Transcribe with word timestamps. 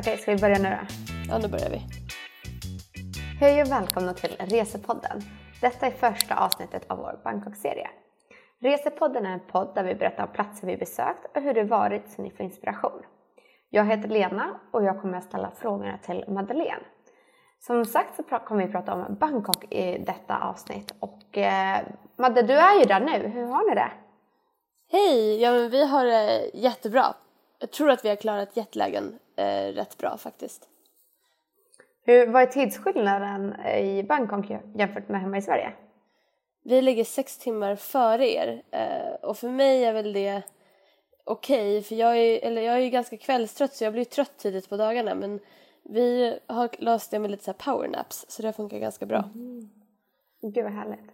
Okej, 0.00 0.18
ska 0.18 0.30
vi 0.34 0.40
börja 0.40 0.58
nu 0.58 0.68
då? 0.68 0.94
Ja, 1.28 1.38
nu 1.38 1.48
börjar 1.48 1.70
vi. 1.70 1.82
Hej 3.40 3.62
och 3.62 3.70
välkomna 3.70 4.14
till 4.14 4.36
Resepodden. 4.38 5.20
Detta 5.60 5.86
är 5.86 5.90
första 5.90 6.36
avsnittet 6.36 6.90
av 6.90 6.98
vår 6.98 7.20
Bangkok-serie. 7.24 7.90
Resepodden 8.60 9.26
är 9.26 9.32
en 9.32 9.40
podd 9.40 9.74
där 9.74 9.84
vi 9.84 9.94
berättar 9.94 10.26
om 10.26 10.32
platser 10.32 10.66
vi 10.66 10.76
besökt 10.76 11.36
och 11.36 11.42
hur 11.42 11.54
det 11.54 11.64
varit 11.64 12.10
så 12.10 12.22
ni 12.22 12.30
får 12.30 12.46
inspiration. 12.46 13.02
Jag 13.70 13.84
heter 13.84 14.08
Lena 14.08 14.60
och 14.70 14.84
jag 14.84 15.00
kommer 15.00 15.18
att 15.18 15.24
ställa 15.24 15.50
frågorna 15.50 15.98
till 15.98 16.24
Madeleine. 16.28 16.84
Som 17.58 17.84
sagt 17.84 18.16
så 18.16 18.22
kommer 18.22 18.66
vi 18.66 18.72
prata 18.72 18.94
om 18.94 19.14
Bangkok 19.14 19.72
i 19.72 19.98
detta 19.98 20.38
avsnitt 20.38 20.94
och 21.00 21.38
eh, 21.38 21.80
Madde, 22.16 22.42
du 22.42 22.54
är 22.54 22.78
ju 22.78 22.84
där 22.84 23.00
nu. 23.00 23.28
Hur 23.28 23.46
har 23.46 23.68
ni 23.68 23.74
det? 23.74 23.92
Hej! 24.92 25.42
Ja, 25.42 25.52
men 25.52 25.70
vi 25.70 25.86
har 25.86 26.04
det 26.04 26.50
jättebra. 26.54 27.14
Jag 27.58 27.70
tror 27.70 27.90
att 27.90 28.04
vi 28.04 28.08
har 28.08 28.16
klarat 28.16 28.56
jetlagen 28.56 29.18
eh, 29.40 29.72
rätt 29.72 29.98
bra 29.98 30.16
faktiskt. 30.16 30.68
Hur, 32.02 32.26
vad 32.26 32.42
är 32.42 32.46
tidsskillnaden 32.46 33.66
i 33.66 34.02
Bangkok 34.02 34.46
jämfört 34.74 35.08
med 35.08 35.20
hemma 35.20 35.38
i 35.38 35.42
Sverige? 35.42 35.72
Vi 36.62 36.82
ligger 36.82 37.04
sex 37.04 37.38
timmar 37.38 37.76
före 37.76 38.28
er 38.28 38.62
eh, 38.70 39.14
och 39.22 39.36
för 39.36 39.48
mig 39.48 39.84
är 39.84 39.92
väl 39.92 40.12
det 40.12 40.42
okej 41.24 41.78
okay, 41.78 41.82
för 41.82 41.94
jag 41.94 42.18
är, 42.18 42.44
eller 42.44 42.62
jag 42.62 42.74
är 42.74 42.80
ju 42.80 42.90
ganska 42.90 43.16
kvällstrött 43.16 43.74
så 43.74 43.84
jag 43.84 43.92
blir 43.92 44.04
trött 44.04 44.38
tidigt 44.38 44.68
på 44.68 44.76
dagarna 44.76 45.14
men 45.14 45.40
vi 45.82 46.38
har 46.46 46.70
löst 46.78 47.10
det 47.10 47.18
med 47.18 47.30
lite 47.30 47.44
så 47.44 47.52
powernaps 47.52 48.26
så 48.28 48.42
det 48.42 48.52
funkar 48.52 48.78
ganska 48.78 49.06
bra. 49.06 49.24
Mm. 49.34 49.70
Gud 50.42 50.64
vad 50.64 50.72
härligt. 50.72 51.10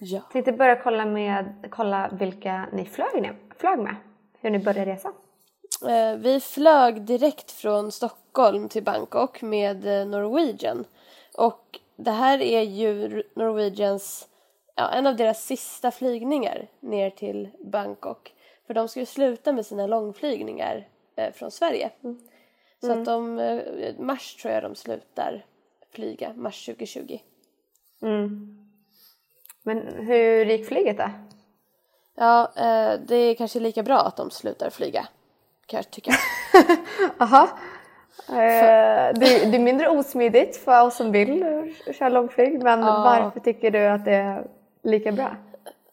Ja. 0.00 0.20
Tänkte 0.32 0.52
börja 0.52 0.82
kolla, 0.82 1.04
med, 1.04 1.66
kolla 1.70 2.10
vilka 2.12 2.68
ni 2.72 2.84
flög, 2.84 3.32
flög 3.56 3.78
med, 3.78 3.96
hur 4.40 4.50
ni 4.50 4.58
började 4.58 4.92
resan. 4.92 5.12
Eh, 5.86 6.16
vi 6.16 6.40
flög 6.40 7.02
direkt 7.02 7.50
från 7.50 7.92
Stockholm 7.92 8.68
till 8.68 8.82
Bangkok 8.82 9.42
med 9.42 9.86
eh, 9.86 10.06
Norwegian. 10.06 10.84
Och 11.36 11.80
det 11.96 12.10
här 12.10 12.42
är 12.42 12.62
ju 12.62 13.22
Norwegians, 13.34 14.28
ja, 14.74 14.90
en 14.90 15.06
av 15.06 15.16
deras 15.16 15.44
sista 15.44 15.90
flygningar 15.90 16.68
ner 16.80 17.10
till 17.10 17.48
Bangkok. 17.64 18.34
För 18.66 18.74
de 18.74 18.88
ska 18.88 19.00
ju 19.00 19.06
sluta 19.06 19.52
med 19.52 19.66
sina 19.66 19.86
långflygningar 19.86 20.88
eh, 21.16 21.32
från 21.32 21.50
Sverige. 21.50 21.90
Mm. 22.04 22.20
Så 22.80 22.92
att 22.92 23.04
de, 23.04 23.38
eh, 23.38 23.98
mars 23.98 24.36
tror 24.36 24.54
jag 24.54 24.62
de 24.62 24.74
slutar 24.74 25.44
flyga, 25.90 26.32
mars 26.36 26.66
2020. 26.66 27.18
Mm. 28.02 28.58
Men 29.62 30.06
hur 30.06 30.44
gick 30.44 30.68
flyget 30.68 30.98
då? 30.98 31.10
Ja, 32.14 32.52
eh, 32.56 33.00
det 33.06 33.16
är 33.16 33.34
kanske 33.34 33.60
lika 33.60 33.82
bra 33.82 34.00
att 34.00 34.16
de 34.16 34.30
slutar 34.30 34.70
flyga 34.70 35.08
kan 35.68 35.78
jag 35.78 35.90
tycka. 35.90 36.12
Jaha. 37.18 37.48
Eh, 38.28 39.14
det, 39.14 39.50
det, 39.50 39.56
är 39.56 39.58
mindre 39.58 39.88
osmidigt 39.88 40.56
för 40.56 40.86
oss 40.86 40.96
som 40.96 41.12
vill 41.12 41.44
köra 41.92 42.08
långflyg 42.08 42.62
men 42.62 42.80
ja. 42.80 43.02
varför 43.04 43.40
tycker 43.40 43.70
du 43.70 43.86
att 43.86 44.04
det 44.04 44.14
är 44.14 44.46
lika 44.82 45.12
bra? 45.12 45.36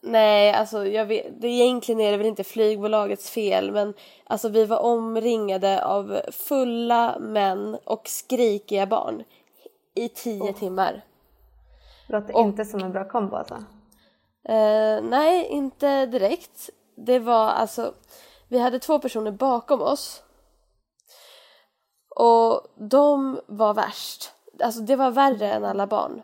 Nej, 0.00 0.52
alltså 0.52 0.86
jag 0.86 1.06
vet, 1.06 1.40
det 1.40 1.48
egentligen 1.48 2.00
är 2.00 2.10
det 2.10 2.16
väl 2.16 2.26
inte 2.26 2.44
flygbolagets 2.44 3.30
fel 3.30 3.72
men 3.72 3.94
alltså 4.24 4.48
vi 4.48 4.64
var 4.64 4.82
omringade 4.82 5.84
av 5.84 6.20
fulla 6.32 7.18
män 7.18 7.78
och 7.84 8.08
skrikiga 8.08 8.86
barn 8.86 9.22
i 9.94 10.08
tio 10.08 10.50
oh. 10.50 10.54
timmar. 10.54 11.02
Låter 12.08 12.36
och, 12.36 12.40
inte 12.40 12.64
som 12.64 12.80
en 12.80 12.92
bra 12.92 13.08
kombo 13.08 13.36
alltså? 13.36 13.54
Eh, 14.48 15.02
nej, 15.02 15.46
inte 15.46 16.06
direkt. 16.06 16.70
Det 16.96 17.18
var 17.18 17.48
alltså 17.48 17.92
vi 18.48 18.58
hade 18.58 18.78
två 18.78 18.98
personer 18.98 19.30
bakom 19.30 19.82
oss. 19.82 20.22
Och 22.16 22.66
de 22.76 23.40
var 23.46 23.74
värst. 23.74 24.32
Alltså 24.62 24.80
det 24.80 24.96
var 24.96 25.10
värre 25.10 25.52
än 25.52 25.64
alla 25.64 25.86
barn. 25.86 26.22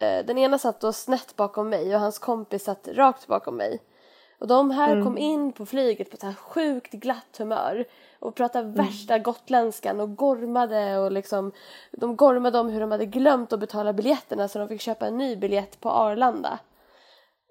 Eh, 0.00 0.26
den 0.26 0.38
ena 0.38 0.58
satt 0.58 0.80
då 0.80 0.92
snett 0.92 1.36
bakom 1.36 1.68
mig 1.68 1.94
och 1.94 2.00
hans 2.00 2.18
kompis 2.18 2.64
satt 2.64 2.88
rakt 2.88 3.26
bakom 3.26 3.56
mig. 3.56 3.82
Och 4.38 4.46
de 4.46 4.70
här 4.70 4.92
mm. 4.92 5.04
kom 5.04 5.18
in 5.18 5.52
på 5.52 5.66
flyget 5.66 6.10
på 6.10 6.14
ett 6.14 6.22
här 6.22 6.34
sjukt 6.34 6.92
glatt 6.92 7.36
humör 7.38 7.84
och 8.18 8.34
pratade 8.34 8.68
mm. 8.68 8.86
värsta 8.86 9.18
gotländskan 9.18 10.00
och 10.00 10.16
gormade 10.16 10.98
och 10.98 11.12
liksom 11.12 11.52
de 11.92 12.16
gormade 12.16 12.58
om 12.58 12.68
hur 12.68 12.80
de 12.80 12.90
hade 12.90 13.06
glömt 13.06 13.52
att 13.52 13.60
betala 13.60 13.92
biljetterna 13.92 14.48
så 14.48 14.58
de 14.58 14.68
fick 14.68 14.80
köpa 14.80 15.06
en 15.06 15.18
ny 15.18 15.36
biljett 15.36 15.80
på 15.80 15.90
Arlanda. 15.90 16.58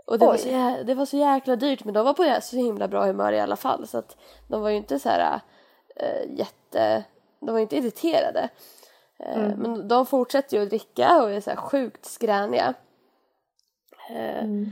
Och 0.05 0.19
det 0.19 0.25
var, 0.25 0.37
så, 0.37 0.83
det 0.83 0.93
var 0.93 1.05
så 1.05 1.17
jäkla 1.17 1.55
dyrt 1.55 1.83
men 1.83 1.93
de 1.93 2.05
var 2.05 2.13
på 2.13 2.41
så 2.41 2.55
himla 2.55 2.87
bra 2.87 3.05
humör 3.05 3.31
i 3.31 3.39
alla 3.39 3.55
fall 3.55 3.87
så 3.87 3.97
att 3.97 4.17
de 4.47 4.61
var 4.61 4.69
ju 4.69 4.77
inte 4.77 4.99
så 4.99 5.09
här 5.09 5.41
äh, 5.95 6.37
jätte, 6.37 7.03
de 7.39 7.53
var 7.53 7.59
inte 7.59 7.77
irriterade. 7.77 8.49
Äh, 9.19 9.45
mm. 9.45 9.59
Men 9.59 9.87
de 9.87 10.05
fortsätter 10.05 10.57
ju 10.57 10.63
att 10.63 10.69
dricka 10.69 11.23
och 11.23 11.31
är 11.31 11.41
så 11.41 11.49
här 11.49 11.57
sjukt 11.57 12.05
skräniga. 12.05 12.73
Äh, 14.09 14.43
mm. 14.43 14.65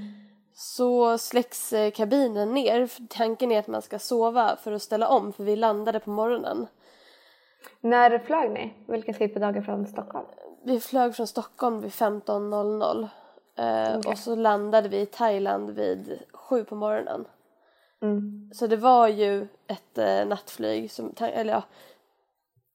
Så 0.54 1.18
släcks 1.18 1.74
kabinen 1.94 2.54
ner. 2.54 2.90
Tanken 3.10 3.52
är 3.52 3.60
att 3.60 3.68
man 3.68 3.82
ska 3.82 4.00
sova 4.00 4.56
för 4.56 4.72
att 4.72 4.82
ställa 4.82 5.08
om 5.08 5.34
för 5.34 5.44
vi 5.44 5.56
landade 5.56 6.00
på 6.00 6.10
morgonen. 6.10 6.68
När 7.82 8.20
flög 8.20 8.52
ni? 8.52 8.74
Vilken 8.88 9.14
tid 9.14 9.34
på 9.34 9.40
dagen 9.40 9.64
från 9.64 9.88
Stockholm? 9.88 10.26
Vi 10.64 10.80
flög 10.80 11.16
från 11.16 11.28
Stockholm 11.28 11.82
vid 11.82 11.92
15.00 11.92 13.08
Eh, 13.56 13.98
okay. 13.98 14.12
Och 14.12 14.18
så 14.18 14.36
landade 14.36 14.90
vi 14.90 15.00
i 15.00 15.06
Thailand 15.06 15.70
vid 15.70 16.20
sju 16.34 16.64
på 16.64 16.76
morgonen. 16.76 17.26
Mm. 18.02 18.52
Så 18.54 18.68
det 18.68 18.78
var 18.78 19.08
ju 19.08 19.48
ett 19.68 19.98
eh, 19.98 20.26
nattflyg, 20.26 20.92
som, 20.92 21.14
eller 21.20 21.54
ja, 21.54 21.64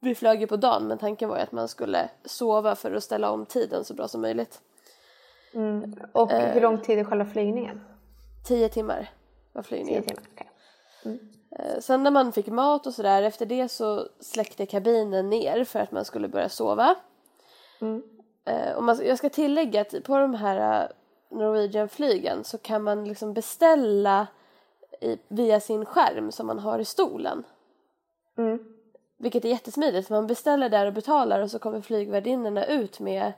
vi 0.01 0.15
flög 0.15 0.41
ju 0.41 0.47
på 0.47 0.57
dagen 0.57 0.89
men 0.89 0.99
tanken 0.99 1.29
var 1.29 1.37
ju 1.37 1.43
att 1.43 1.53
man 1.53 1.69
skulle 1.69 2.11
sova 2.25 2.75
för 2.75 2.93
att 2.93 3.05
ställa 3.05 3.31
om 3.31 3.47
tiden 3.47 3.85
så 3.85 3.95
bra 3.95 4.09
som 4.09 4.21
möjligt. 4.21 4.61
Mm. 5.55 5.95
Och 6.13 6.33
eh, 6.33 6.53
hur 6.53 6.61
lång 6.61 6.79
tid 6.79 6.99
är 6.99 7.05
själva 7.05 7.27
flygningen? 7.27 7.81
Tio 8.47 8.69
timmar 8.69 9.11
var 9.53 9.63
flygningen. 9.63 10.03
Tio 10.03 10.15
timmar, 10.15 10.29
okay. 10.33 10.47
Mm. 11.05 11.19
Eh, 11.59 11.81
sen 11.81 12.03
när 12.03 12.11
man 12.11 12.33
fick 12.33 12.47
mat 12.47 12.87
och 12.87 12.95
sådär, 12.95 13.23
efter 13.23 13.47
det 13.47 13.69
så 13.69 14.09
släckte 14.21 14.67
kabinen 14.67 15.31
ner 15.31 15.65
för 15.65 15.81
att 15.81 15.93
man 15.93 16.05
skulle 16.05 16.29
börja 16.29 16.49
sova. 16.49 16.95
Mm. 17.81 18.03
Eh, 18.47 18.81
man, 18.81 19.07
jag 19.07 19.19
ska 19.19 19.29
tillägga 19.29 19.81
att 19.81 20.05
på 20.05 20.19
de 20.19 20.35
här 20.35 20.83
uh, 20.83 20.89
Norwegian-flygen 21.39 22.45
så 22.45 22.59
kan 22.59 22.83
man 22.83 23.05
liksom 23.05 23.35
beställa 23.35 24.27
i, 25.01 25.19
via 25.29 25.61
sin 25.61 25.85
skärm 25.85 26.33
som 26.33 26.47
man 26.47 26.59
har 26.59 26.79
i 26.79 26.85
stolen. 26.85 27.45
Mm. 28.39 28.59
Vilket 29.19 29.45
är 29.45 29.49
jättesmidigt. 29.49 30.11
Man 30.11 30.27
beställer 30.27 30.69
där 30.69 30.87
och 30.87 30.93
betalar 30.93 31.41
och 31.41 31.51
så 31.51 31.59
kommer 31.59 31.81
flygvärdinnorna 31.81 32.67
ut 32.67 33.01
med, 33.01 33.33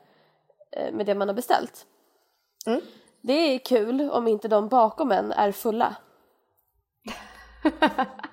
eh, 0.70 0.92
med 0.92 1.06
det 1.06 1.14
man 1.14 1.28
har 1.28 1.34
beställt. 1.34 1.86
Mm. 2.66 2.80
Det 3.20 3.32
är 3.32 3.58
kul 3.58 4.10
om 4.10 4.28
inte 4.28 4.48
de 4.48 4.68
bakom 4.68 5.12
en 5.12 5.32
är 5.32 5.52
fulla. 5.52 5.96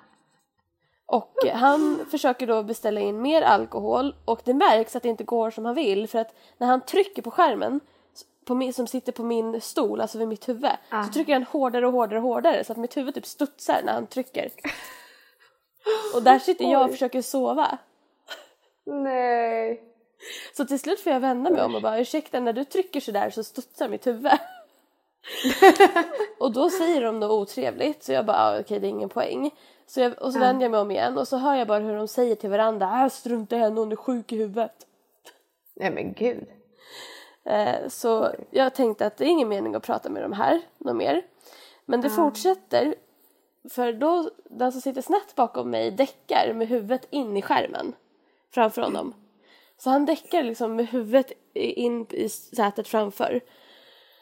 Och 1.06 1.32
han 1.52 2.06
försöker 2.10 2.46
då 2.46 2.62
beställa 2.62 3.00
in 3.00 3.22
mer 3.22 3.42
alkohol 3.42 4.14
och 4.24 4.40
det 4.44 4.54
märks 4.54 4.96
att 4.96 5.02
det 5.02 5.08
inte 5.08 5.24
går 5.24 5.50
som 5.50 5.64
han 5.64 5.74
vill 5.74 6.08
för 6.08 6.18
att 6.18 6.34
när 6.58 6.66
han 6.66 6.80
trycker 6.80 7.22
på 7.22 7.30
skärmen 7.30 7.80
på 8.44 8.54
min, 8.54 8.72
som 8.72 8.86
sitter 8.86 9.12
på 9.12 9.22
min 9.22 9.60
stol, 9.60 10.00
alltså 10.00 10.18
vid 10.18 10.28
mitt 10.28 10.48
huvud, 10.48 10.70
ah. 10.90 11.04
så 11.04 11.12
trycker 11.12 11.32
han 11.32 11.42
hårdare 11.42 11.86
och 11.86 11.92
hårdare 11.92 12.18
och 12.18 12.24
hårdare 12.24 12.64
så 12.64 12.72
att 12.72 12.78
mitt 12.78 12.96
huvud 12.96 13.14
typ 13.14 13.26
studsar 13.26 13.80
när 13.84 13.92
han 13.92 14.06
trycker. 14.06 14.50
Och 16.14 16.22
där 16.22 16.38
sitter 16.38 16.64
jag 16.64 16.84
och 16.84 16.90
försöker 16.90 17.22
sova. 17.22 17.78
Nej. 18.86 19.82
Så 20.56 20.64
till 20.64 20.78
slut 20.78 21.00
får 21.00 21.12
jag 21.12 21.20
vända 21.20 21.50
mig 21.50 21.62
om 21.62 21.74
och 21.74 21.82
bara 21.82 22.00
ursäkta 22.00 22.40
när 22.40 22.52
du 22.52 22.64
trycker 22.64 23.00
sådär 23.00 23.30
så 23.30 23.44
studsar 23.44 23.88
mitt 23.88 24.06
huvud. 24.06 24.30
och 26.38 26.52
då 26.52 26.70
säger 26.70 27.02
de 27.02 27.20
något 27.20 27.30
otrevligt 27.30 28.04
så 28.04 28.12
jag 28.12 28.26
bara 28.26 28.36
ah, 28.36 28.50
okej 28.50 28.60
okay, 28.60 28.78
det 28.78 28.86
är 28.86 28.88
ingen 28.88 29.08
poäng. 29.08 29.50
Så 29.86 30.00
jag, 30.00 30.22
och 30.22 30.32
så 30.32 30.38
vänder 30.38 30.64
jag 30.64 30.70
mig 30.70 30.80
om 30.80 30.90
igen 30.90 31.18
och 31.18 31.28
så 31.28 31.36
hör 31.36 31.54
jag 31.54 31.68
bara 31.68 31.78
hur 31.78 31.96
de 31.96 32.08
säger 32.08 32.34
till 32.34 32.50
varandra, 32.50 33.02
äh, 33.02 33.08
strunta 33.08 33.56
i 33.56 33.58
henne, 33.58 33.80
hon 33.80 33.92
är 33.92 33.96
sjuk 33.96 34.32
i 34.32 34.36
huvudet. 34.36 34.86
Nej 35.74 35.90
men 35.90 36.12
gud. 36.12 36.46
Eh, 37.44 37.88
så 37.88 38.30
jag 38.50 38.74
tänkte 38.74 39.06
att 39.06 39.16
det 39.16 39.24
är 39.24 39.28
ingen 39.28 39.48
mening 39.48 39.74
att 39.74 39.82
prata 39.82 40.10
med 40.10 40.22
de 40.22 40.32
här 40.32 40.60
något 40.78 40.96
mer. 40.96 41.22
Men 41.84 42.00
det 42.00 42.08
mm. 42.08 42.16
fortsätter, 42.16 42.94
för 43.70 43.92
då, 43.92 44.30
den 44.44 44.72
som 44.72 44.80
sitter 44.80 45.02
snett 45.02 45.34
bakom 45.34 45.70
mig 45.70 45.90
däckar 45.90 46.52
med 46.54 46.68
huvudet 46.68 47.06
in 47.10 47.36
i 47.36 47.42
skärmen 47.42 47.94
framför 48.50 48.82
honom. 48.82 49.14
Så 49.78 49.90
han 49.90 50.06
däckar 50.06 50.42
liksom 50.42 50.76
med 50.76 50.88
huvudet 50.88 51.32
in 51.54 52.06
i 52.10 52.28
sätet 52.28 52.88
framför. 52.88 53.40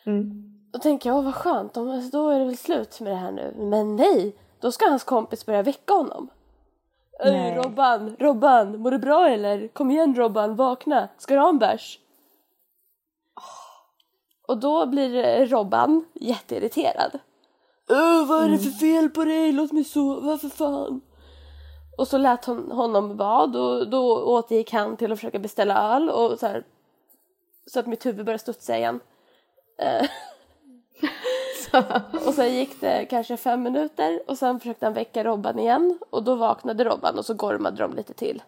Mm. 0.06 0.54
Då 0.72 0.78
tänker 0.78 1.10
jag, 1.10 1.16
åh 1.16 1.24
vad 1.24 1.34
skönt, 1.34 1.74
då 2.12 2.30
är 2.30 2.38
det 2.38 2.44
väl 2.44 2.56
slut 2.56 3.00
med 3.00 3.12
det 3.12 3.16
här 3.16 3.32
nu. 3.32 3.54
Men 3.56 3.96
nej, 3.96 4.36
då 4.64 4.72
ska 4.72 4.88
hans 4.88 5.04
kompis 5.04 5.46
börja 5.46 5.62
väcka 5.62 5.94
honom. 5.94 6.28
Öj 7.20 7.54
Robban, 7.54 8.16
Robban, 8.18 8.78
mår 8.78 8.90
du 8.90 8.98
bra 8.98 9.28
eller? 9.28 9.68
Kom 9.68 9.90
igen 9.90 10.14
Robban, 10.14 10.56
vakna, 10.56 11.08
ska 11.18 11.34
du 11.34 11.40
ha 11.40 11.48
en 11.48 11.58
bärs? 11.58 11.98
Och 14.48 14.58
då 14.58 14.86
blir 14.86 15.46
Robban 15.46 16.04
jätteirriterad. 16.14 17.18
Öh, 17.90 18.26
vad 18.26 18.44
är 18.44 18.48
det 18.48 18.58
för 18.58 18.66
mm. 18.66 18.78
fel 18.78 19.10
på 19.10 19.24
dig? 19.24 19.52
Låt 19.52 19.72
mig 19.72 19.84
sova 19.84 20.38
för 20.38 20.48
fan. 20.48 21.00
Och 21.98 22.08
så 22.08 22.18
lät 22.18 22.44
hon 22.44 22.70
honom 22.72 23.16
vara 23.16 23.42
och 23.42 23.88
då 23.88 24.24
återgick 24.24 24.72
han 24.72 24.96
till 24.96 25.12
att 25.12 25.18
försöka 25.18 25.38
beställa 25.38 25.94
öl 25.94 26.10
och 26.10 26.38
så 26.38 26.46
här, 26.46 26.64
så 27.66 27.80
att 27.80 27.86
mitt 27.86 28.06
huvud 28.06 28.26
började 28.26 28.42
studsa 28.42 28.76
igen. 28.76 29.00
Eh, 31.74 32.02
och 32.26 32.34
sen 32.34 32.54
gick 32.54 32.80
det 32.80 33.06
kanske 33.10 33.36
fem 33.36 33.62
minuter 33.62 34.22
och 34.26 34.38
sen 34.38 34.60
försökte 34.60 34.86
han 34.86 34.92
väcka 34.92 35.24
Robban 35.24 35.58
igen 35.58 35.98
och 36.10 36.24
då 36.24 36.34
vaknade 36.34 36.84
Robban 36.84 37.18
och 37.18 37.24
så 37.24 37.34
gormade 37.34 37.76
de 37.76 37.94
lite 37.94 38.14
till. 38.14 38.42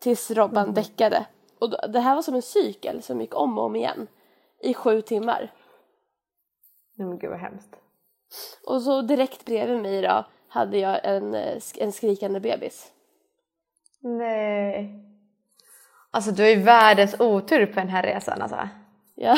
Tills 0.00 0.30
Robban 0.30 0.62
mm. 0.62 0.74
däckade. 0.74 1.26
Och 1.58 1.70
då, 1.70 1.78
det 1.88 2.00
här 2.00 2.14
var 2.14 2.22
som 2.22 2.34
en 2.34 2.42
cykel 2.42 3.02
som 3.02 3.20
gick 3.20 3.34
om 3.34 3.58
och 3.58 3.64
om 3.64 3.76
igen 3.76 4.06
i 4.62 4.74
sju 4.74 5.02
timmar. 5.02 5.52
Nej 6.94 7.08
men 7.08 7.18
gud 7.18 7.30
vad 7.30 7.38
hemskt. 7.38 7.76
Och 8.66 8.82
så 8.82 9.02
direkt 9.02 9.44
bredvid 9.44 9.82
mig 9.82 10.02
då 10.02 10.24
hade 10.48 10.78
jag 10.78 11.00
en, 11.04 11.34
en 11.78 11.92
skrikande 11.92 12.40
bebis. 12.40 12.92
Nej. 14.00 15.04
Alltså 16.10 16.30
du 16.30 16.48
ju 16.48 16.62
världens 16.62 17.20
otur 17.20 17.66
på 17.66 17.80
den 17.80 17.88
här 17.88 18.02
resan 18.02 18.42
alltså. 18.42 18.68
Ja. 19.14 19.36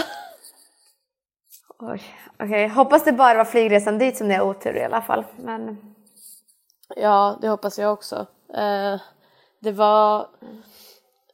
Oj, 1.79 2.03
okej. 2.35 2.47
Okay. 2.47 2.69
Hoppas 2.69 3.05
det 3.05 3.13
bara 3.13 3.39
var 3.39 3.45
flygresan 3.45 3.99
dit 3.99 4.17
som 4.17 4.29
ni 4.29 4.35
har 4.35 4.45
otur 4.45 4.77
i 4.77 4.85
alla 4.85 5.03
fall. 5.03 5.25
Men... 5.37 5.79
Ja, 6.97 7.39
det 7.41 7.49
hoppas 7.49 7.79
jag 7.79 7.93
också. 7.93 8.27
Uh, 8.51 9.01
det 9.61 9.73
var... 9.73 10.29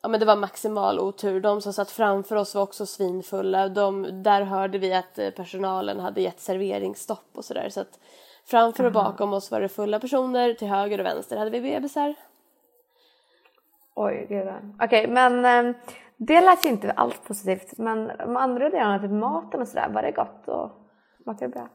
Ja 0.02 0.08
men 0.08 0.20
det 0.20 0.26
var 0.26 0.36
maximal 0.36 1.00
otur. 1.00 1.40
De 1.40 1.60
som 1.60 1.72
satt 1.72 1.90
framför 1.90 2.36
oss 2.36 2.54
var 2.54 2.62
också 2.62 2.86
svinfulla. 2.86 3.68
De, 3.68 4.22
där 4.22 4.42
hörde 4.42 4.78
vi 4.78 4.94
att 4.94 5.18
eh, 5.18 5.30
personalen 5.30 6.00
hade 6.00 6.20
gett 6.20 6.40
serveringsstopp 6.40 7.30
och 7.34 7.44
sådär. 7.44 7.68
Så 7.68 7.80
att 7.80 7.98
framför 8.46 8.84
och 8.84 8.92
bakom 8.92 9.32
oss 9.32 9.50
var 9.50 9.60
det 9.60 9.68
fulla 9.68 10.00
personer. 10.00 10.54
Till 10.54 10.68
höger 10.68 10.98
och 10.98 11.06
vänster 11.06 11.36
hade 11.36 11.50
vi 11.50 11.60
bebisar. 11.60 12.14
Oj, 13.94 14.26
gud. 14.28 14.48
Okej, 14.80 14.86
okay, 14.86 15.06
men 15.06 15.44
eh, 15.44 15.74
det 16.26 16.40
lät 16.40 16.64
ju 16.64 16.68
inte 16.68 16.92
alls 16.92 17.20
positivt. 17.26 17.78
Men 17.78 18.10
de 18.18 18.36
andra 18.36 18.70
delarna, 18.70 18.98
typ 18.98 19.10
maten 19.10 19.60
och 19.60 19.68
sådär, 19.68 19.88
var 19.88 20.02
det 20.02 20.12
gott 20.12 20.48
och 20.48 20.70
smakade 21.22 21.46
det 21.46 21.52
bra? 21.52 21.68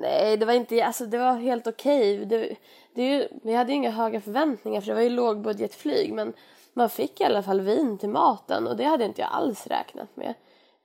Nej, 0.00 0.36
det 0.36 0.46
var 0.46 0.52
inte, 0.52 0.84
alltså 0.84 1.06
det 1.06 1.18
var 1.18 1.32
helt 1.32 1.66
okej. 1.66 2.26
Det, 2.26 2.56
det 2.94 3.28
vi 3.42 3.54
hade 3.54 3.70
ju 3.72 3.76
inga 3.76 3.90
höga 3.90 4.20
förväntningar 4.20 4.80
för 4.80 4.88
det 4.88 4.94
var 4.94 5.02
ju 5.02 5.10
lågbudgetflyg 5.10 6.12
men 6.12 6.32
man 6.72 6.90
fick 6.90 7.20
i 7.20 7.24
alla 7.24 7.42
fall 7.42 7.60
vin 7.60 7.98
till 7.98 8.08
maten 8.08 8.66
och 8.66 8.76
det 8.76 8.84
hade 8.84 9.04
inte 9.04 9.20
jag 9.20 9.30
alls 9.32 9.66
räknat 9.66 10.16
med. 10.16 10.34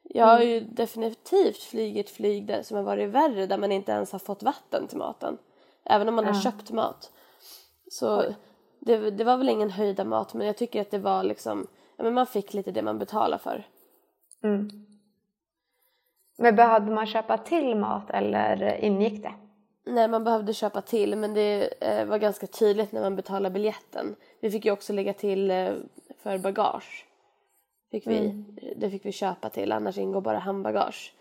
Jag 0.04 0.26
har 0.26 0.42
ju 0.42 0.58
mm. 0.58 0.76
definitivt 0.76 1.64
flugit 1.64 2.10
flyg 2.10 2.48
där 2.48 2.62
som 2.62 2.78
har 2.78 2.84
varit 2.84 3.10
värre 3.10 3.46
där 3.46 3.58
man 3.58 3.72
inte 3.72 3.92
ens 3.92 4.12
har 4.12 4.20
fått 4.20 4.44
vatten 4.44 4.88
till 4.88 4.98
maten. 4.98 5.38
Även 5.86 6.10
om 6.10 6.16
man 6.16 6.26
ja. 6.26 6.32
har 6.32 6.42
köpt 6.42 6.72
mat. 6.72 7.12
Så 7.92 8.24
det, 8.80 9.12
det, 9.12 9.24
var 9.24 9.38
väl 9.38 9.50
ingen 9.50 9.70
höjda 9.70 10.04
mat 10.04 10.34
men 10.34 10.48
jag 10.48 10.58
tycker 10.58 10.82
att 10.82 10.92
det 10.92 11.00
var 11.00 11.24
liksom, 11.24 11.68
men 12.04 12.14
man 12.14 12.28
fick 12.28 12.54
lite 12.54 12.72
det 12.72 12.82
man 12.82 13.00
betalar 13.00 13.38
för. 13.38 13.68
Mm. 14.44 14.70
Men 16.38 16.56
behövde 16.56 16.92
man 16.92 17.08
köpa 17.08 17.38
till 17.38 17.76
mat 17.76 18.10
eller 18.10 18.84
ingick 18.84 19.24
det? 19.24 19.34
Nej, 19.86 20.08
man 20.08 20.24
behövde 20.24 20.54
köpa 20.54 20.82
till 20.82 21.16
men 21.16 21.34
det 21.34 21.74
eh, 21.82 22.06
var 22.06 22.18
ganska 22.18 22.48
tydligt 22.48 22.92
när 22.92 23.02
man 23.02 23.16
betalade 23.16 23.54
biljetten. 23.54 24.16
Vi 24.40 24.52
fick 24.52 24.66
ju 24.66 24.72
också 24.72 24.94
lägga 24.94 25.14
till 25.14 25.52
eh, 25.52 25.74
för 26.24 26.38
bagage. 26.38 27.06
Fick 27.92 28.08
vi, 28.08 28.18
mm. 28.18 28.58
Det 28.76 28.90
fick 28.90 29.06
vi 29.06 29.12
köpa 29.12 29.50
till, 29.50 29.72
annars 29.72 29.98
ingår 29.98 30.22
bara 30.22 30.38
handbagage. 30.40 31.14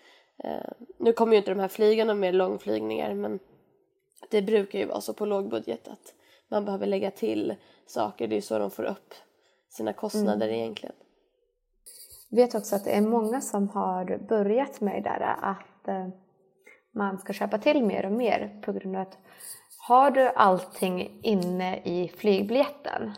Eh, 0.45 0.71
nu 0.99 1.13
kommer 1.13 1.33
ju 1.33 1.39
inte 1.39 1.51
de 1.51 1.61
här 1.61 1.69
flygarna 1.69 2.15
med 2.15 2.35
långflygningar 2.35 3.15
men 3.15 3.39
det 4.31 4.43
brukar 4.43 4.79
ju 4.79 4.87
vara 4.87 5.01
så 5.01 5.15
på 5.15 5.27
lågbudget 5.27 5.89
att 5.89 6.15
man 6.49 6.65
behöver 6.65 6.87
lägga 6.87 7.11
till 7.11 7.55
saker. 7.87 8.29
Det 8.29 8.35
är 8.35 8.37
ju 8.37 8.43
så 8.43 8.59
de 8.59 8.71
får 8.71 8.85
upp 8.85 9.15
sina 9.71 9.93
kostnader 9.93 10.49
mm. 10.49 10.61
egentligen. 10.61 10.95
Jag 12.29 12.37
vet 12.37 12.55
också 12.55 12.77
att 12.77 12.85
det 12.85 12.91
är 12.91 13.01
många 13.01 13.41
som 13.41 13.69
har 13.69 14.19
börjat 14.29 14.81
med 14.81 15.03
det 15.03 15.09
där 15.09 15.37
att 15.41 16.11
man 16.93 17.19
ska 17.19 17.33
köpa 17.33 17.59
till 17.59 17.85
mer 17.85 18.07
och 18.07 18.13
mer 18.13 18.61
på 18.65 18.73
grund 18.73 18.97
av 18.97 19.03
att 19.03 19.19
har 19.89 20.11
du 20.11 20.29
allting 20.29 21.21
inne 21.23 21.77
i 21.85 22.09
flygbiljetten 22.09 23.13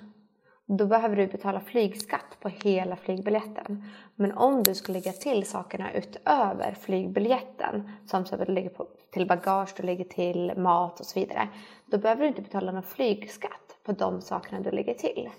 då 0.66 0.87
behöver 0.87 1.16
du 1.16 1.26
betala 1.26 1.60
flygskatt 1.60 2.37
på 2.40 2.49
hela 2.49 2.96
flygbiljetten. 2.96 3.84
Men 4.14 4.32
om 4.32 4.62
du 4.62 4.75
ska 4.75 4.93
lägga 4.93 5.12
till 5.12 5.46
sakerna 5.46 5.93
utöver 5.93 6.75
flygbiljetten, 6.81 7.90
som 8.06 8.26
så 8.26 8.34
att 8.34 8.46
du 8.46 8.52
lägger 8.52 8.70
på, 8.70 8.87
till 9.10 9.26
bagage, 9.26 9.75
du 9.76 9.82
lägger 9.82 10.05
till 10.05 10.52
mat 10.56 11.00
och 11.00 11.06
så 11.06 11.20
vidare, 11.20 11.48
då 11.87 11.98
behöver 11.98 12.22
du 12.22 12.28
inte 12.28 12.43
betala 12.43 12.72
någon 12.72 12.82
flygskatt 12.82 13.76
på 13.84 13.93
de 13.93 14.20
sakerna 14.20 14.60
du 14.60 14.70
lägger 14.70 14.94
till. 14.94 15.31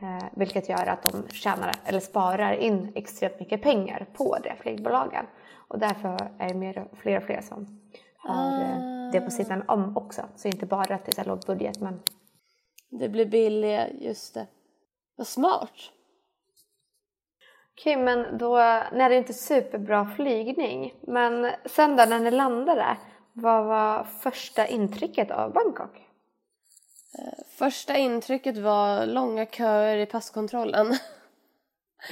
Eh, 0.00 0.24
vilket 0.32 0.68
gör 0.68 0.86
att 0.86 1.02
de 1.02 1.28
tjänar, 1.28 1.72
eller 1.84 2.00
sparar 2.00 2.52
in 2.52 2.92
extremt 2.94 3.40
mycket 3.40 3.62
pengar 3.62 4.06
på 4.12 4.38
det, 4.42 4.56
flygbolagen. 4.60 5.26
Och 5.68 5.78
därför 5.78 6.30
är 6.38 6.48
det 6.48 6.54
mer, 6.54 6.88
fler 6.96 7.16
och 7.16 7.22
fler 7.22 7.40
som 7.40 7.80
har 8.16 8.34
ah. 8.34 9.10
det 9.12 9.20
på 9.20 9.30
sidan 9.30 9.64
om 9.68 9.96
också. 9.96 10.22
Så 10.36 10.48
inte 10.48 10.66
bara 10.66 10.94
att 10.94 11.04
det 11.04 11.18
är 11.18 11.24
låg 11.24 11.40
budget 11.46 11.80
men... 11.80 12.00
Det 12.90 13.08
blir 13.08 13.26
billigare, 13.26 13.90
just 14.00 14.34
det. 14.34 14.46
Vad 15.16 15.26
smart! 15.26 15.70
Okej, 17.72 17.96
men 17.96 18.38
då, 18.38 18.56
när 18.92 19.08
det 19.08 19.16
inte 19.16 19.34
superbra 19.34 20.06
flygning, 20.16 20.94
men 21.00 21.50
sen 21.64 21.96
då 21.96 22.04
när 22.04 22.20
ni 22.20 22.30
landade, 22.30 22.96
vad 23.32 23.64
var 23.64 24.04
första 24.04 24.66
intrycket 24.66 25.30
av 25.30 25.52
Bangkok? 25.52 26.08
Första 27.48 27.96
intrycket 27.96 28.56
var 28.56 29.06
långa 29.06 29.46
köer 29.46 29.96
i 29.96 30.06
passkontrollen. 30.06 30.98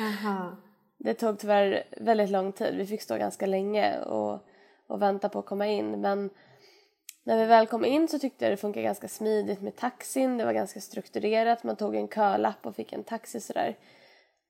Aha. 0.00 0.56
Det 1.04 1.14
tog 1.14 1.38
tyvärr 1.38 1.84
väldigt 1.96 2.30
lång 2.30 2.52
tid. 2.52 2.74
Vi 2.76 2.86
fick 2.86 3.02
stå 3.02 3.16
ganska 3.16 3.46
länge 3.46 4.00
och, 4.00 4.46
och 4.86 5.02
vänta 5.02 5.28
på 5.28 5.38
att 5.38 5.46
komma 5.46 5.66
in. 5.66 6.00
Men 6.00 6.30
när 7.24 7.38
vi 7.38 7.44
väl 7.44 7.66
kom 7.66 7.84
in 7.84 8.08
så 8.08 8.18
tyckte 8.18 8.44
jag 8.44 8.52
det 8.52 8.56
funkade 8.56 8.84
ganska 8.84 9.08
smidigt 9.08 9.60
med 9.60 9.76
taxin. 9.76 10.38
Det 10.38 10.44
var 10.44 10.52
ganska 10.52 10.80
strukturerat. 10.80 11.64
Man 11.64 11.76
tog 11.76 11.96
en 11.96 12.08
kölapp 12.08 12.66
och 12.66 12.76
fick 12.76 12.92
en 12.92 13.04
taxi 13.04 13.40
sådär. 13.40 13.76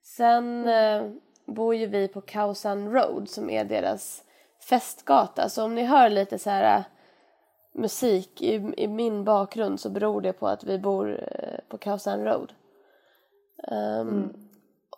Sen 0.02 0.68
eh, 0.68 1.10
bor 1.46 1.74
ju 1.74 1.86
vi 1.86 2.08
på 2.08 2.20
Kausan 2.20 2.92
Road 2.92 3.28
som 3.28 3.50
är 3.50 3.64
deras 3.64 4.24
festgata. 4.68 5.48
Så 5.48 5.64
om 5.64 5.74
ni 5.74 5.84
hör 5.84 6.08
lite 6.08 6.38
så 6.38 6.50
här 6.50 6.78
eh, 6.78 6.84
musik 7.72 8.42
i, 8.42 8.72
i 8.76 8.88
min 8.88 9.24
bakgrund 9.24 9.80
så 9.80 9.90
beror 9.90 10.20
det 10.20 10.32
på 10.32 10.48
att 10.48 10.64
vi 10.64 10.78
bor 10.78 11.28
eh, 11.28 11.58
på 11.68 11.78
Kausan 11.78 12.24
Road. 12.24 12.52
Um, 13.68 14.08
mm. 14.08 14.32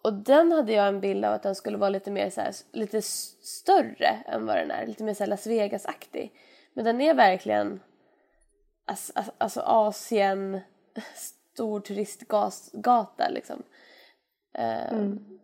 Och 0.02 0.12
den 0.12 0.52
hade 0.52 0.72
jag 0.72 0.88
en 0.88 1.00
bild 1.00 1.24
av 1.24 1.32
att 1.32 1.42
den 1.42 1.54
skulle 1.54 1.76
vara 1.76 1.90
lite 1.90 2.10
mer 2.10 2.30
så 2.30 2.40
här, 2.40 2.54
lite 2.72 3.02
större 3.02 4.22
än 4.26 4.46
vad 4.46 4.56
den 4.56 4.70
är. 4.70 4.86
Lite 4.86 5.04
mer 5.04 5.14
så 5.14 5.26
Las 5.26 5.46
Vegas-aktig. 5.46 6.32
Men 6.72 6.84
den 6.84 7.00
är 7.00 7.14
verkligen 7.14 7.80
alltså, 8.84 9.12
alltså 9.38 9.60
Asien, 9.60 10.60
stor 11.14 11.80
turistgata 11.80 13.28
liksom. 13.30 13.62
Um, 14.58 14.98
mm. 14.98 15.40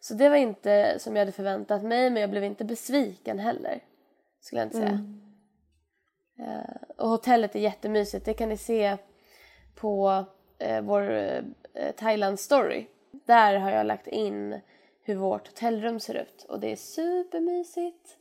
Så 0.00 0.14
det 0.14 0.28
var 0.28 0.36
inte 0.36 0.98
som 0.98 1.16
jag 1.16 1.20
hade 1.20 1.32
förväntat 1.32 1.82
mig 1.82 2.10
men 2.10 2.20
jag 2.20 2.30
blev 2.30 2.44
inte 2.44 2.64
besviken 2.64 3.38
heller. 3.38 3.80
Skulle 4.40 4.60
jag 4.60 4.66
inte 4.66 4.76
säga. 4.76 4.88
Mm. 4.88 5.23
Uh, 6.40 6.76
och 6.96 7.08
hotellet 7.08 7.56
är 7.56 7.60
jättemysigt. 7.60 8.24
Det 8.24 8.34
kan 8.34 8.48
ni 8.48 8.56
se 8.56 8.96
på 9.74 10.24
uh, 10.68 10.80
vår 10.80 11.10
uh, 11.10 11.42
Thailand 11.96 12.40
story 12.40 12.86
där 13.26 13.56
har 13.58 13.70
jag 13.70 13.86
lagt 13.86 14.06
in 14.06 14.60
hur 15.02 15.16
vårt 15.16 15.48
hotellrum 15.48 16.00
ser 16.00 16.14
ut 16.14 16.46
och 16.48 16.60
det 16.60 16.72
är 16.72 16.76
supermysigt. 16.76 18.18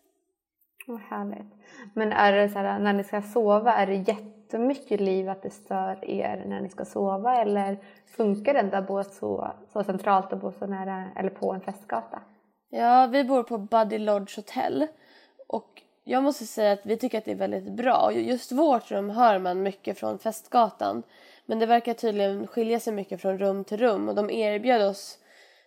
Vad 0.87 0.99
härligt. 0.99 1.53
Men 1.93 2.11
är 2.11 2.33
det 2.33 2.49
så 2.49 2.59
här, 2.59 2.79
när 2.79 2.93
ni 2.93 3.03
ska 3.03 3.21
sova, 3.21 3.73
är 3.73 3.87
det 3.87 3.95
jättemycket 3.95 5.01
liv 5.01 5.29
att 5.29 5.41
det 5.41 5.49
stör 5.49 6.09
er 6.09 6.43
när 6.47 6.61
ni 6.61 6.69
ska 6.69 6.85
sova 6.85 7.41
eller 7.41 7.77
funkar 8.05 8.53
det 8.53 8.59
ändå 8.59 8.77
att 8.77 8.87
bo 8.87 9.03
så, 9.03 9.51
så 9.73 9.83
centralt 9.83 10.33
och 10.33 10.39
bo 10.39 10.51
så 10.51 10.65
nära 10.65 11.11
eller 11.15 11.29
på 11.29 11.53
en 11.53 11.61
festgata? 11.61 12.21
Ja, 12.69 13.07
vi 13.11 13.23
bor 13.23 13.43
på 13.43 13.57
Buddy 13.57 13.97
Lodge 13.97 14.37
Hotel 14.37 14.87
och 15.47 15.81
jag 16.03 16.23
måste 16.23 16.45
säga 16.45 16.71
att 16.71 16.85
vi 16.85 16.97
tycker 16.97 17.17
att 17.17 17.25
det 17.25 17.31
är 17.31 17.35
väldigt 17.35 17.71
bra. 17.71 18.11
Just 18.13 18.51
vårt 18.51 18.91
rum 18.91 19.09
hör 19.09 19.39
man 19.39 19.63
mycket 19.63 19.99
från 19.99 20.19
festgatan. 20.19 21.03
Men 21.45 21.59
det 21.59 21.65
verkar 21.65 21.93
tydligen 21.93 22.47
skilja 22.47 22.79
sig 22.79 22.93
mycket 22.93 23.21
från 23.21 23.37
rum 23.37 23.63
till 23.63 23.77
rum. 23.77 24.09
Och 24.09 24.15
de 24.15 24.29
erbjöd 24.29 24.81
oss 24.81 25.17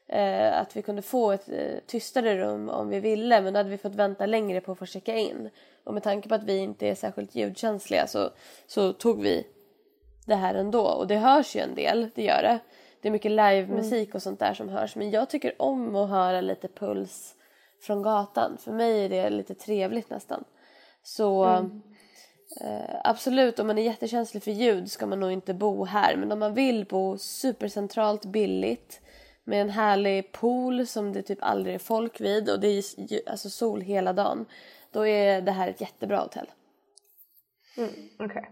eh, 0.08 0.60
att 0.60 0.76
vi 0.76 0.82
kunde 0.82 1.02
få 1.02 1.32
ett 1.32 1.48
eh, 1.48 1.78
tystare 1.86 2.36
rum 2.38 2.68
om 2.68 2.88
vi 2.88 3.00
ville. 3.00 3.40
Men 3.40 3.52
då 3.52 3.58
hade 3.58 3.70
vi 3.70 3.78
fått 3.78 3.94
vänta 3.94 4.26
längre 4.26 4.60
på 4.60 4.72
att 4.72 4.78
få 4.78 4.86
checka 4.86 5.16
in. 5.16 5.50
Och 5.84 5.94
med 5.94 6.02
tanke 6.02 6.28
på 6.28 6.34
att 6.34 6.44
vi 6.44 6.58
inte 6.58 6.88
är 6.88 6.94
särskilt 6.94 7.34
ljudkänsliga 7.34 8.06
så, 8.06 8.30
så 8.66 8.92
tog 8.92 9.22
vi 9.22 9.46
det 10.26 10.34
här 10.34 10.54
ändå. 10.54 10.86
Och 10.86 11.06
det 11.06 11.16
hörs 11.16 11.56
ju 11.56 11.60
en 11.60 11.74
del, 11.74 12.10
det 12.14 12.22
gör 12.22 12.42
det. 12.42 12.58
Det 13.00 13.08
är 13.08 13.12
mycket 13.12 13.32
livemusik 13.32 14.14
och 14.14 14.22
sånt 14.22 14.40
där 14.40 14.54
som 14.54 14.68
hörs. 14.68 14.96
Men 14.96 15.10
jag 15.10 15.30
tycker 15.30 15.62
om 15.62 15.96
att 15.96 16.10
höra 16.10 16.40
lite 16.40 16.68
puls 16.68 17.35
från 17.80 18.02
gatan. 18.02 18.58
För 18.58 18.72
mig 18.72 19.04
är 19.04 19.08
det 19.08 19.30
lite 19.30 19.54
trevligt 19.54 20.10
nästan. 20.10 20.44
Så 21.02 21.44
mm. 21.44 21.82
Eh, 22.60 23.00
absolut, 23.04 23.58
om 23.58 23.66
man 23.66 23.78
är 23.78 23.82
jättekänslig 23.82 24.42
för 24.42 24.50
ljud 24.50 24.90
ska 24.90 25.06
man 25.06 25.20
nog 25.20 25.32
inte 25.32 25.54
bo 25.54 25.84
här. 25.84 26.16
Men 26.16 26.32
om 26.32 26.38
man 26.38 26.54
vill 26.54 26.86
bo 26.86 27.18
supercentralt, 27.18 28.24
billigt 28.24 29.00
med 29.44 29.62
en 29.62 29.70
härlig 29.70 30.32
pool 30.32 30.86
som 30.86 31.12
det 31.12 31.22
typ 31.22 31.38
aldrig 31.42 31.74
är 31.74 31.78
folk 31.78 32.20
vid 32.20 32.50
och 32.50 32.60
det 32.60 32.68
är 32.68 32.82
alltså 33.30 33.50
sol 33.50 33.80
hela 33.80 34.12
dagen. 34.12 34.46
Då 34.90 35.06
är 35.06 35.40
det 35.40 35.52
här 35.52 35.68
ett 35.68 35.80
jättebra 35.80 36.18
hotell. 36.18 36.50
Mm, 37.76 37.90
Okej. 38.18 38.26
Okay. 38.26 38.44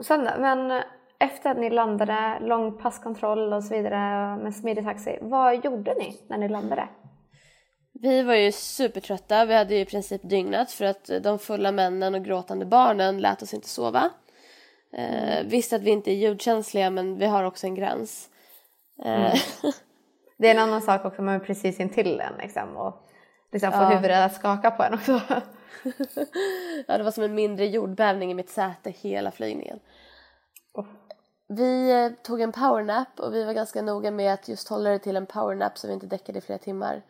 Sen 0.00 0.24
men 0.24 0.82
efter 1.18 1.50
att 1.50 1.58
ni 1.58 1.70
landade, 1.70 2.38
lång 2.40 2.78
passkontroll 2.78 3.52
och 3.52 3.64
så 3.64 3.74
vidare 3.74 4.36
med 4.36 4.54
smidig 4.54 4.84
taxi. 4.84 5.18
Vad 5.20 5.64
gjorde 5.64 5.94
ni 5.94 6.20
när 6.28 6.38
ni 6.38 6.48
landade? 6.48 6.88
Vi 8.00 8.22
var 8.22 8.34
ju 8.34 8.52
supertrötta. 8.52 9.44
Vi 9.44 9.54
hade 9.54 9.74
ju 9.74 9.80
i 9.80 9.84
princip 9.84 10.20
dygnat 10.24 10.72
för 10.72 10.84
att 10.84 11.10
de 11.22 11.38
fulla 11.38 11.72
männen 11.72 12.14
och 12.14 12.24
gråtande 12.24 12.66
barnen 12.66 13.20
lät 13.20 13.42
oss 13.42 13.54
inte 13.54 13.68
sova. 13.68 14.10
Eh, 14.92 15.38
mm. 15.38 15.48
visst 15.48 15.72
att 15.72 15.82
vi 15.82 15.90
inte 15.90 16.10
är 16.10 16.14
ljudkänsliga 16.14 16.90
men 16.90 17.18
vi 17.18 17.26
har 17.26 17.44
också 17.44 17.66
en 17.66 17.74
gräns. 17.74 18.28
Eh. 19.04 19.26
Mm. 19.26 19.36
Det 20.38 20.48
är 20.48 20.54
en 20.54 20.62
annan 20.62 20.82
sak 20.82 21.04
också, 21.04 21.22
man 21.22 21.34
är 21.34 21.38
precis 21.38 21.80
intill 21.80 22.16
den 22.16 22.32
liksom 22.38 22.76
och 22.76 22.94
liksom 23.52 23.72
får 23.72 23.82
ja. 23.82 23.88
huvudet 23.88 24.16
att 24.16 24.34
skaka 24.34 24.70
på 24.70 24.82
en 24.82 24.94
också. 24.94 25.20
ja, 26.86 26.98
det 26.98 27.04
var 27.04 27.10
som 27.10 27.24
en 27.24 27.34
mindre 27.34 27.66
jordbävning 27.66 28.30
i 28.30 28.34
mitt 28.34 28.50
säte 28.50 28.90
hela 28.90 29.30
flygningen. 29.30 29.80
Oh. 30.74 30.86
Vi 31.48 31.90
eh, 31.90 32.12
tog 32.22 32.40
en 32.40 32.52
powernap 32.52 33.20
och 33.20 33.34
vi 33.34 33.44
var 33.44 33.52
ganska 33.52 33.82
noga 33.82 34.10
med 34.10 34.32
att 34.32 34.48
just 34.48 34.68
hålla 34.68 34.90
det 34.90 34.98
till 34.98 35.16
en 35.16 35.26
powernap 35.26 35.78
så 35.78 35.86
vi 35.86 35.94
inte 35.94 36.06
däckade 36.06 36.38
i 36.38 36.42
flera 36.42 36.58
timmar. 36.58 37.02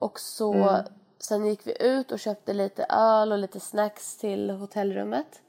Och 0.00 0.20
så 0.20 0.52
mm. 0.52 0.84
sen 1.18 1.46
gick 1.46 1.66
vi 1.66 1.76
ut 1.80 2.12
och 2.12 2.18
köpte 2.18 2.52
lite 2.52 2.86
öl 2.88 3.32
och 3.32 3.38
lite 3.38 3.60
snacks 3.60 4.16
till 4.16 4.50
hotellrummet. 4.50 5.42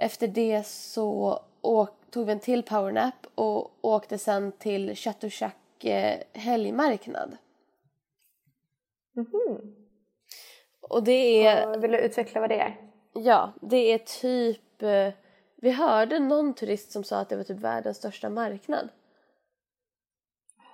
Efter 0.00 0.28
det 0.28 0.66
så 0.66 1.40
åk, 1.60 1.90
tog 2.10 2.26
vi 2.26 2.32
en 2.32 2.40
till 2.40 2.62
powernap 2.62 3.26
och 3.34 3.84
åkte 3.84 4.18
sen 4.18 4.52
till 4.52 4.96
Chatuchak 4.96 5.84
eh, 5.84 6.20
helgmarknad. 6.32 7.36
Mm. 9.16 9.74
Och 10.80 11.02
det 11.02 11.46
är... 11.46 11.78
vill 11.78 11.90
du 11.90 11.98
utveckla 11.98 12.40
vad 12.40 12.50
det 12.50 12.60
är? 12.60 12.76
Ja, 13.12 13.52
det 13.60 13.76
är 13.76 13.98
typ... 13.98 14.82
Eh, 14.82 15.12
vi 15.56 15.70
hörde 15.70 16.18
någon 16.18 16.54
turist 16.54 16.92
som 16.92 17.04
sa 17.04 17.18
att 17.18 17.28
det 17.28 17.36
var 17.36 17.44
typ 17.44 17.58
världens 17.58 17.96
största 17.96 18.30
marknad. 18.30 18.88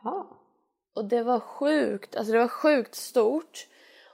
Jaha. 0.02 0.35
Och 0.96 1.04
det 1.04 1.22
var 1.22 1.40
sjukt, 1.40 2.16
alltså 2.16 2.32
det 2.32 2.38
var 2.38 2.48
sjukt 2.48 2.94
stort. 2.94 3.66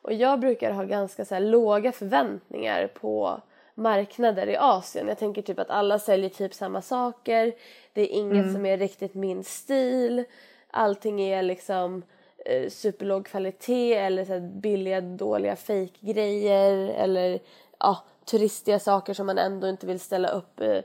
Och 0.02 0.12
jag 0.12 0.40
brukar 0.40 0.70
ha 0.70 0.84
ganska 0.84 1.24
så 1.24 1.38
låga 1.38 1.92
förväntningar 1.92 2.86
på 2.86 3.40
marknader 3.74 4.46
i 4.46 4.56
Asien. 4.56 5.08
Jag 5.08 5.18
tänker 5.18 5.42
typ 5.42 5.58
att 5.58 5.70
alla 5.70 5.98
säljer 5.98 6.30
typ 6.30 6.54
samma 6.54 6.82
saker. 6.82 7.52
Det 7.92 8.00
är 8.00 8.18
inget 8.18 8.42
mm. 8.42 8.54
som 8.54 8.66
är 8.66 8.78
riktigt 8.78 9.14
min 9.14 9.44
stil. 9.44 10.24
Allting 10.70 11.20
är 11.20 11.42
liksom 11.42 12.02
eh, 12.46 12.68
superlåg 12.68 13.26
kvalitet 13.26 13.94
eller 13.94 14.24
så 14.24 14.40
billiga 14.40 15.00
dåliga 15.00 15.56
fejkgrejer 15.56 16.88
eller 16.88 17.40
ja, 17.78 18.04
turistiga 18.24 18.78
saker 18.78 19.14
som 19.14 19.26
man 19.26 19.38
ändå 19.38 19.68
inte 19.68 19.86
vill 19.86 20.00
ställa 20.00 20.28
upp 20.28 20.60
eh, 20.60 20.80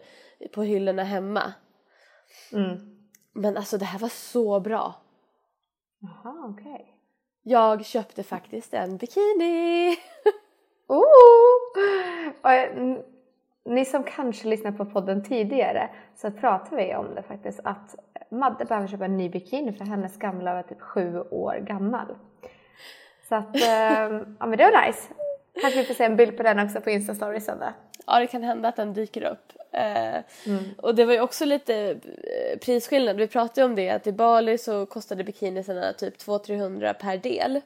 på 0.54 0.64
hyllorna 0.64 1.04
hemma. 1.04 1.54
Mm. 2.54 2.98
Men 3.34 3.58
alltså 3.58 3.78
det 3.78 3.86
här 3.86 4.00
var 4.00 4.10
så 4.10 4.60
bra. 4.60 4.94
Okej. 6.24 6.74
Okay. 6.74 6.86
Jag 7.44 7.86
köpte 7.86 8.24
faktiskt 8.24 8.74
en 8.74 8.98
bikini. 8.98 9.96
oh! 10.88 11.08
ni 13.66 13.86
som 13.86 14.04
kanske 14.04 14.48
lyssnat 14.48 14.78
på 14.78 14.86
podden 14.86 15.24
tidigare 15.24 15.90
så 16.16 16.32
pratade 16.32 16.76
vi 16.76 16.96
om 16.96 17.16
det 17.16 17.24
faktiskt 17.24 17.60
att 17.64 17.96
Madde 18.30 18.66
behöver 18.66 18.88
köpa 18.88 19.06
en 19.06 19.18
ny 19.18 19.30
bikini 19.30 19.74
för 19.74 19.86
hennes 19.86 20.18
gamla 20.18 20.54
var 20.54 20.64
typ 20.64 20.82
sju 20.82 21.20
år 21.20 21.56
gammal. 21.56 22.16
Så 23.30 23.36
att, 23.36 23.56
eh, 23.62 24.22
ja 24.40 24.46
men 24.46 24.58
det 24.58 24.64
var 24.64 24.88
nice. 24.88 25.14
Kanske 25.62 25.80
vi 25.80 25.86
får 25.86 25.94
se 25.94 26.04
en 26.04 26.16
bild 26.16 26.38
på 26.38 26.44
den 26.44 26.60
också 26.60 26.82
på 26.82 26.90
Insta-story 26.90 27.40
sen 27.40 27.60
då. 27.60 27.74
Ja 28.08 28.20
det 28.20 28.28
kan 28.28 28.44
hända 28.44 28.70
att 28.70 28.76
den 28.76 28.94
dyker 28.94 29.24
upp. 29.24 29.54
Eh, 29.72 30.16
mm. 30.46 30.64
Och 30.78 30.96
det 30.96 31.06
var 31.06 31.14
ju 31.14 31.22
också 31.22 31.46
lite 31.46 31.76
eh, 31.92 32.60
prisskillnad. 32.60 33.18
Vi 33.18 33.28
pratade 33.28 33.66
om 33.66 33.76
det 33.76 33.90
att 33.90 34.08
i 34.08 34.12
Bali 34.12 34.58
så 34.58 34.86
kostade 34.86 35.24
bikinisarna 35.24 35.94
typ 35.94 36.18
200-300 36.18 36.94
per 36.94 37.18
del. 37.18 37.62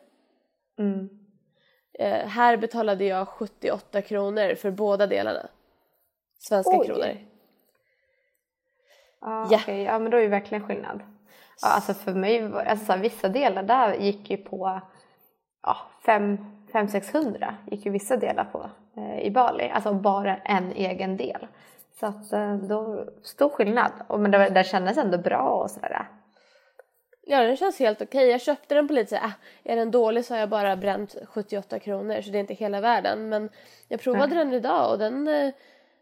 Mm. 0.79 1.09
Eh, 1.99 2.27
här 2.27 2.57
betalade 2.57 3.05
jag 3.05 3.27
78 3.27 4.01
kronor 4.01 4.55
för 4.55 4.71
båda 4.71 5.07
delarna. 5.07 5.47
Svenska 6.39 6.77
Oj. 6.77 6.87
kronor. 6.87 7.17
Ah, 9.21 9.47
ja. 9.51 9.57
Okay. 9.57 9.81
ja 9.83 9.99
men 9.99 10.11
då 10.11 10.17
är 10.17 10.21
det 10.21 10.27
verkligen 10.27 10.67
skillnad. 10.67 11.01
Ja, 11.61 11.67
alltså 11.67 11.93
för 11.93 12.13
mig, 12.13 12.53
alltså 12.67 12.95
vissa 12.95 13.29
delar 13.29 13.63
där 13.63 13.93
gick 13.93 14.29
ju 14.29 14.37
på 14.37 14.81
ja, 15.63 15.77
500-600 16.71 17.53
gick 17.71 17.85
ju 17.85 17.91
vissa 17.91 18.17
delar 18.17 18.43
på 18.43 18.69
eh, 18.97 19.19
i 19.21 19.31
Bali, 19.31 19.69
alltså 19.69 19.93
bara 19.93 20.37
en 20.37 20.71
egen 20.71 21.17
del. 21.17 21.47
Så 21.99 22.05
att 22.05 22.33
eh, 22.33 22.55
då, 22.55 23.05
stor 23.23 23.49
skillnad. 23.49 23.91
Och, 24.07 24.19
men 24.19 24.31
det, 24.31 24.49
det 24.49 24.63
kändes 24.63 24.97
ändå 24.97 25.17
bra 25.17 25.61
och 25.63 25.71
sådär. 25.71 26.07
Ja 27.23 27.41
den 27.41 27.57
känns 27.57 27.79
helt 27.79 28.01
okej. 28.01 28.27
Jag 28.27 28.41
köpte 28.41 28.75
den 28.75 28.87
på 28.87 28.93
lite 28.93 29.09
såhär, 29.09 29.25
äh, 29.25 29.71
är 29.71 29.75
den 29.75 29.91
dålig 29.91 30.25
så 30.25 30.33
har 30.33 30.39
jag 30.39 30.49
bara 30.49 30.75
bränt 30.75 31.15
78 31.27 31.79
kronor 31.79 32.21
så 32.21 32.31
det 32.31 32.37
är 32.37 32.39
inte 32.39 32.53
hela 32.53 32.81
världen. 32.81 33.29
Men 33.29 33.49
jag 33.87 33.99
provade 33.99 34.35
Nej. 34.35 34.45
den 34.45 34.53
idag 34.53 34.91
och 34.91 34.99
den, 34.99 35.27
eh, 35.27 35.53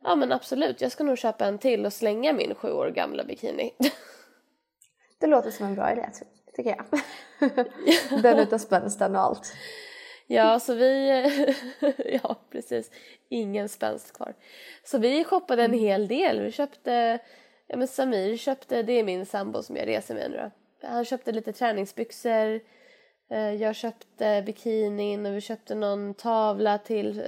ja 0.04 0.16
men 0.16 0.32
absolut 0.32 0.82
jag 0.82 0.92
ska 0.92 1.04
nog 1.04 1.18
köpa 1.18 1.46
en 1.46 1.58
till 1.58 1.86
och 1.86 1.94
slänga 1.94 2.34
min 2.34 2.56
sju 2.56 2.72
år 2.72 2.90
gamla 2.90 3.24
bikini. 3.24 3.74
Det 5.20 5.28
låter 5.28 5.52
som 5.52 5.66
en 5.66 5.76
bra 5.76 5.92
idé 5.92 6.10
tycker 6.56 6.70
jag. 6.70 6.86
den 8.22 8.40
utan 8.40 8.60
spänsten 8.60 9.16
och 9.16 9.22
allt. 9.22 9.54
Ja, 10.32 10.60
så 10.60 10.74
vi, 10.74 11.24
ja 12.24 12.36
precis, 12.52 12.92
ingen 13.30 13.70
spänst 13.70 14.14
kvar. 14.14 14.34
Så 14.84 14.98
vi 14.98 15.24
shoppade 15.24 15.64
en 15.64 15.74
hel 15.74 16.08
del. 16.08 16.42
Vi 16.42 16.52
köpte, 16.52 17.20
ja 17.68 17.78
men 17.78 17.88
Samir 17.88 18.38
köpte, 18.38 18.84
det 18.84 18.94
är 18.94 19.04
min 19.04 19.26
sambo 19.26 19.64
som 19.64 19.76
jag 19.76 19.88
reser 19.88 20.16
med 20.16 20.32
nu 20.32 20.38
då. 20.38 20.88
Han 20.88 21.06
köpte 21.06 21.32
lite 21.32 21.54
träningsbyxor, 21.54 22.60
eh, 23.30 23.54
jag 23.54 23.76
köpte 23.76 24.44
bikinin 24.46 25.26
och 25.26 25.36
vi 25.36 25.42
köpte 25.42 25.76
någon 25.76 26.14
tavla 26.14 26.78
till, 26.78 27.24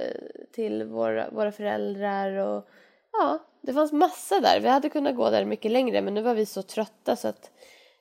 till 0.52 0.84
våra, 0.84 1.30
våra 1.30 1.52
föräldrar 1.52 2.36
och 2.36 2.68
ja, 3.12 3.38
det 3.60 3.72
fanns 3.72 3.92
massa 3.92 4.40
där. 4.40 4.60
Vi 4.60 4.68
hade 4.68 4.88
kunnat 4.88 5.16
gå 5.16 5.30
där 5.30 5.44
mycket 5.44 5.70
längre 5.70 6.02
men 6.02 6.14
nu 6.14 6.22
var 6.22 6.34
vi 6.34 6.46
så 6.46 6.62
trötta 6.62 7.16
så 7.16 7.28
att 7.28 7.50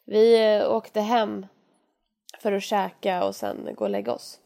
vi 0.06 0.56
eh, 0.56 0.72
åkte 0.72 1.00
hem 1.02 1.46
för 2.40 2.52
att 2.52 2.64
käka 2.64 3.24
och 3.24 3.36
sen 3.36 3.70
gå 3.76 3.84
och 3.84 3.90
lägga 3.92 4.14
oss. 4.14 4.41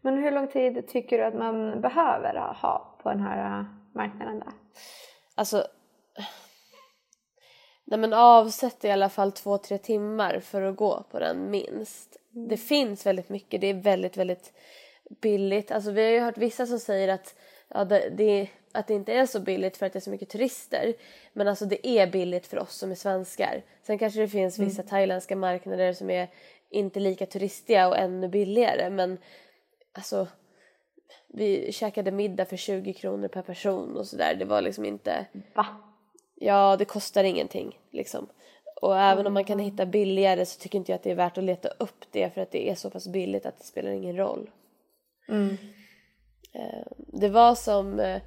Men 0.00 0.18
hur 0.22 0.30
lång 0.30 0.48
tid 0.48 0.88
tycker 0.88 1.18
du 1.18 1.24
att 1.24 1.34
man 1.34 1.80
behöver 1.80 2.34
ha 2.34 2.94
på 3.02 3.08
den 3.08 3.20
här 3.20 3.60
äh, 3.60 3.64
marknaden 3.92 4.38
där? 4.38 4.52
Alltså, 5.34 5.66
nej 7.84 7.98
men 7.98 8.12
avsätt 8.12 8.84
i 8.84 8.90
alla 8.90 9.08
fall 9.08 9.32
två, 9.32 9.58
tre 9.58 9.78
timmar 9.78 10.40
för 10.40 10.62
att 10.62 10.76
gå 10.76 11.04
på 11.10 11.18
den 11.18 11.50
minst. 11.50 12.16
Mm. 12.34 12.48
Det 12.48 12.56
finns 12.56 13.06
väldigt 13.06 13.28
mycket, 13.28 13.60
det 13.60 13.66
är 13.66 13.74
väldigt, 13.74 14.16
väldigt 14.16 14.52
billigt. 15.20 15.70
Alltså 15.70 15.90
vi 15.90 16.04
har 16.04 16.10
ju 16.10 16.20
hört 16.20 16.38
vissa 16.38 16.66
som 16.66 16.78
säger 16.78 17.08
att, 17.08 17.34
ja, 17.68 17.84
det, 17.84 18.08
det, 18.08 18.48
att 18.72 18.86
det 18.86 18.94
inte 18.94 19.12
är 19.12 19.26
så 19.26 19.40
billigt 19.40 19.76
för 19.76 19.86
att 19.86 19.92
det 19.92 19.98
är 19.98 20.00
så 20.00 20.10
mycket 20.10 20.28
turister. 20.28 20.94
Men 21.32 21.48
alltså 21.48 21.64
det 21.64 21.88
är 21.88 22.06
billigt 22.06 22.46
för 22.46 22.58
oss 22.58 22.74
som 22.74 22.90
är 22.90 22.94
svenskar. 22.94 23.62
Sen 23.82 23.98
kanske 23.98 24.20
det 24.20 24.28
finns 24.28 24.58
vissa 24.58 24.82
mm. 24.82 24.90
thailändska 24.90 25.36
marknader 25.36 25.92
som 25.92 26.10
är 26.10 26.28
inte 26.70 27.00
lika 27.00 27.26
turistiga 27.26 27.88
och 27.88 27.98
ännu 27.98 28.28
billigare 28.28 28.90
men 28.90 29.18
alltså 29.98 30.26
vi 31.28 31.72
käkade 31.72 32.10
middag 32.10 32.44
för 32.44 32.56
20 32.56 32.92
kronor 32.92 33.28
per 33.28 33.42
person 33.42 33.96
och 33.96 34.06
sådär. 34.06 34.34
Det 34.34 34.44
var 34.44 34.62
liksom 34.62 34.84
inte... 34.84 35.26
Va? 35.54 35.66
Ja, 36.34 36.76
det 36.78 36.84
kostar 36.84 37.24
ingenting 37.24 37.78
liksom. 37.90 38.28
Och 38.82 38.98
även 38.98 39.26
om 39.26 39.34
man 39.34 39.44
kan 39.44 39.58
hitta 39.58 39.86
billigare 39.86 40.46
så 40.46 40.60
tycker 40.60 40.78
inte 40.78 40.92
jag 40.92 40.96
att 40.96 41.02
det 41.02 41.10
är 41.10 41.14
värt 41.14 41.38
att 41.38 41.44
leta 41.44 41.68
upp 41.68 42.04
det 42.10 42.34
för 42.34 42.40
att 42.40 42.50
det 42.50 42.70
är 42.70 42.74
så 42.74 42.90
pass 42.90 43.08
billigt 43.08 43.46
att 43.46 43.58
det 43.58 43.64
spelar 43.64 43.90
ingen 43.90 44.16
roll. 44.16 44.50
Mm. 45.28 45.56
Eh, 46.52 46.86
det 46.96 47.28
var 47.28 47.54
som 47.54 48.00
eh, 48.00 48.22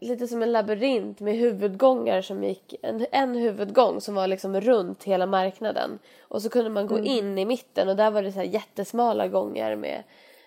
lite 0.00 0.26
som 0.26 0.42
en 0.42 0.52
labyrint 0.52 1.20
med 1.20 1.36
huvudgångar 1.36 2.22
som 2.22 2.44
gick, 2.44 2.74
en, 2.82 3.06
en 3.12 3.34
huvudgång 3.34 4.00
som 4.00 4.14
var 4.14 4.26
liksom 4.26 4.60
runt 4.60 5.04
hela 5.04 5.26
marknaden 5.26 5.98
och 6.20 6.42
så 6.42 6.50
kunde 6.50 6.70
man 6.70 6.86
gå 6.86 6.94
mm. 6.96 7.06
in 7.06 7.38
i 7.38 7.44
mitten 7.44 7.88
och 7.88 7.96
där 7.96 8.10
var 8.10 8.22
det 8.22 8.32
så 8.32 8.42
jättesmala 8.42 9.28
gångar 9.28 9.76
med 9.76 10.02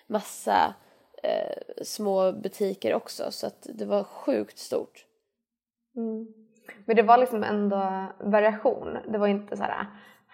massa 0.06 0.74
eh, 1.22 1.84
små 1.84 2.32
butiker 2.32 2.94
också 2.94 3.30
så 3.30 3.46
att 3.46 3.66
det 3.74 3.84
var 3.84 4.04
sjukt 4.04 4.58
stort. 4.58 5.06
Mm. 5.96 6.26
Men 6.84 6.96
det 6.96 7.02
var 7.02 7.18
liksom 7.18 7.44
ändå 7.44 8.06
variation. 8.20 8.98
Det 9.08 9.18
var 9.18 9.26
inte 9.26 9.56
så 9.56 9.62
här 9.62 9.86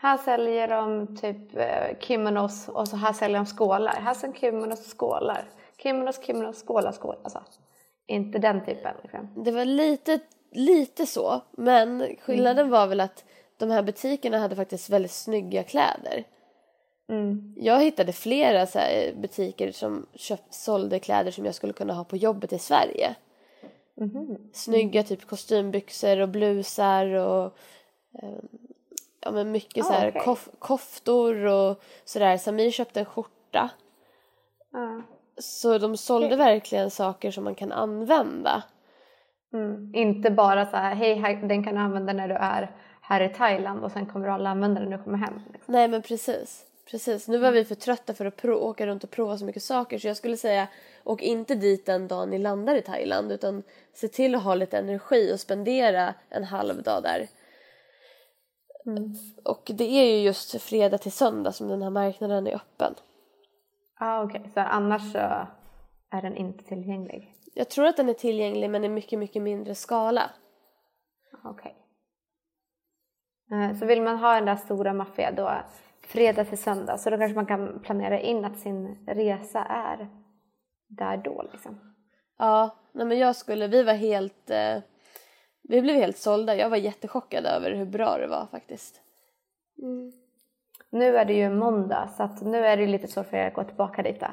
här 0.03 0.19
säljer 0.19 0.69
de 0.69 1.17
typ 1.17 1.57
eh, 1.57 1.99
kimonos 2.01 2.69
och 2.69 2.89
så 2.89 2.97
här 2.97 3.13
säljer 3.13 3.37
de 3.37 3.47
skålar. 3.47 3.93
Här 3.93 4.15
säljer 4.15 4.37
kimonos 4.37 4.95
skålar. 4.95 5.45
Kimonos, 5.83 6.25
kimonos, 6.27 6.65
skålar, 6.67 6.93
skålar. 6.93 7.19
Alltså, 7.23 7.43
Inte 8.07 8.39
den 8.39 8.65
typen 8.65 8.95
liksom. 9.03 9.45
Det 9.45 9.51
var 9.51 9.65
lite, 9.65 10.19
lite 10.53 11.07
så, 11.07 11.41
men 11.51 12.17
skillnaden 12.23 12.71
var 12.71 12.87
väl 12.87 13.01
att 13.01 13.25
de 13.57 13.71
här 13.71 13.83
butikerna 13.83 14.39
hade 14.39 14.57
faktiskt 14.57 14.91
väldigt 14.91 15.11
snygga 15.11 15.63
kläder. 15.63 16.25
Mm. 17.11 17.55
Jag 17.57 17.83
hittade 17.83 18.13
flera 18.13 18.67
så 18.67 18.79
butiker 19.15 19.73
som 19.73 20.07
köpt, 20.15 20.55
sålde 20.55 20.99
kläder 20.99 21.31
som 21.31 21.45
jag 21.45 21.55
skulle 21.55 21.73
kunna 21.73 21.93
ha 21.95 22.05
på 22.05 22.17
jobbet 22.17 22.53
i 22.53 22.59
Sverige. 22.59 23.15
Mhm. 23.97 24.39
Snygga 24.53 25.03
typ 25.03 25.27
kostymbyxor 25.27 26.21
och 26.21 26.29
blusar 26.29 27.07
och 27.07 27.45
eh, 28.23 28.39
ja 29.21 29.31
men 29.31 29.51
mycket 29.53 29.85
så 29.85 29.93
Ah, 29.93 30.09
okej. 30.09 30.21
kof, 30.25 30.49
koftor 30.59 31.45
och 31.47 31.83
sådär. 32.05 32.37
Samir 32.37 32.71
köpte 32.71 33.01
en 33.01 33.07
skjorta. 33.07 33.71
Ja. 34.73 35.03
Så 35.37 35.79
de 35.79 35.97
sålde 35.97 36.27
Okej. 36.27 36.39
verkligen 36.39 36.91
saker 36.91 37.31
som 37.31 37.45
man 37.45 37.55
kan 37.55 37.73
använda. 37.73 38.63
Mm. 39.53 39.95
Inte 39.95 40.31
bara 40.31 40.67
så 40.67 40.77
här, 40.77 40.95
hej 40.95 41.41
den 41.43 41.65
kan 41.65 41.75
du 41.75 41.81
använda 41.81 42.13
när 42.13 42.29
du 42.29 42.35
är 42.35 42.77
här 43.01 43.21
i 43.21 43.29
Thailand 43.29 43.85
och 43.85 43.93
sen 43.93 44.07
kommer 44.07 44.27
du 44.27 44.33
aldrig 44.33 44.51
använda 44.51 44.81
den 44.81 44.91
när 44.91 44.99
du 44.99 45.05
kommer 45.05 45.19
hem. 45.19 45.41
Liksom. 45.53 45.73
Nej 45.75 45.89
men 45.89 46.03
precis. 46.03 46.67
Precis. 46.91 47.29
Nu 47.29 47.39
var 47.39 47.53
vi 47.53 47.65
för 47.65 47.75
trötta 47.75 48.15
för 48.15 48.25
att 48.25 48.45
åka 48.45 48.87
runt 48.87 49.05
och 49.05 49.11
prova 49.11 49.39
så 49.39 49.45
mycket 49.45 49.63
saker 49.63 49.99
så 49.99 50.07
jag 50.07 50.17
skulle 50.17 50.37
säga 50.37 50.69
åk 51.05 51.23
inte 51.23 51.55
dit 51.55 51.87
den 51.87 52.09
dagen 52.09 52.31
ni 52.31 52.39
landar 52.39 52.75
i 52.75 52.83
Thailand 52.83 53.33
utan 53.33 53.63
se 53.93 54.09
till 54.09 54.35
att 54.35 54.43
ha 54.43 54.55
lite 54.55 54.79
energi 54.79 55.35
och 55.35 55.41
spendera 55.41 56.15
en 56.29 56.45
halv 56.45 56.83
dag 56.83 57.03
där. 57.03 57.29
Och 59.45 59.71
det 59.75 59.85
är 59.85 60.05
ju 60.05 60.23
just 60.23 60.63
fredag 60.63 60.99
till 60.99 61.13
söndag 61.13 61.53
som 61.53 61.69
den 61.69 61.83
här 61.83 61.91
marknaden 61.91 62.47
är 62.47 62.55
öppen. 62.55 62.95
Ah, 63.99 64.23
Okej, 64.23 64.51
så 64.55 64.61
annars 64.61 65.13
så 65.13 65.19
är 66.11 66.23
den 66.23 66.37
inte 66.37 66.65
tillgänglig? 66.65 67.35
Jag 67.55 67.69
tror 67.69 67.87
att 67.87 67.97
den 67.97 68.09
är 68.09 68.15
tillgänglig 68.15 68.71
men 68.71 68.85
i 68.85 68.89
mycket, 68.89 69.19
mycket 69.19 69.43
mindre 69.43 69.75
skala. 69.75 70.31
Okej. 71.45 71.77
Eh, 73.53 73.79
Så 73.79 73.87
vill 73.87 74.03
man 74.03 74.17
ha 74.19 74.35
den 74.35 74.45
där 74.45 74.57
stora 74.57 74.93
maffia 74.93 75.33
då 75.33 75.63
fredag 76.13 76.45
till 76.45 76.59
söndag 76.59 76.99
så 76.99 77.11
då 77.11 77.19
kanske 77.19 77.35
man 77.37 77.47
kan 77.47 77.81
planera 77.81 78.21
in 78.21 78.45
att 78.45 78.59
sin 78.59 78.99
resa 79.07 79.65
är 79.65 80.09
där 80.89 81.17
då 81.17 81.43
liksom. 81.53 81.81
Ja, 82.39 82.71
nej 82.93 83.07
men 83.07 83.19
jag 83.19 83.37
skulle, 83.37 83.67
vi 83.69 83.83
var 83.83 83.93
helt, 83.95 84.51
eh, 84.51 84.77
vi 85.63 85.83
blev 85.83 85.97
helt 85.97 86.17
sålda. 86.17 86.57
Jag 86.57 86.71
var 86.71 86.77
jättechockad 86.77 87.45
över 87.47 87.71
hur 87.73 87.87
bra 87.87 88.19
det 88.19 88.27
var 88.27 88.47
faktiskt. 88.51 89.01
Nu 90.91 91.17
är 91.17 91.25
det 91.25 91.35
ju 91.35 91.51
måndag 91.51 92.09
så 92.17 92.23
att 92.23 92.43
nu 92.43 92.67
är 92.67 92.77
det 92.77 92.87
lite 92.87 93.09
svårt 93.09 93.27
för 93.27 93.37
er 93.37 93.47
att 93.47 93.55
gå 93.55 93.65
tillbaka 93.65 94.03
dit 94.03 94.23
eh, 94.23 94.29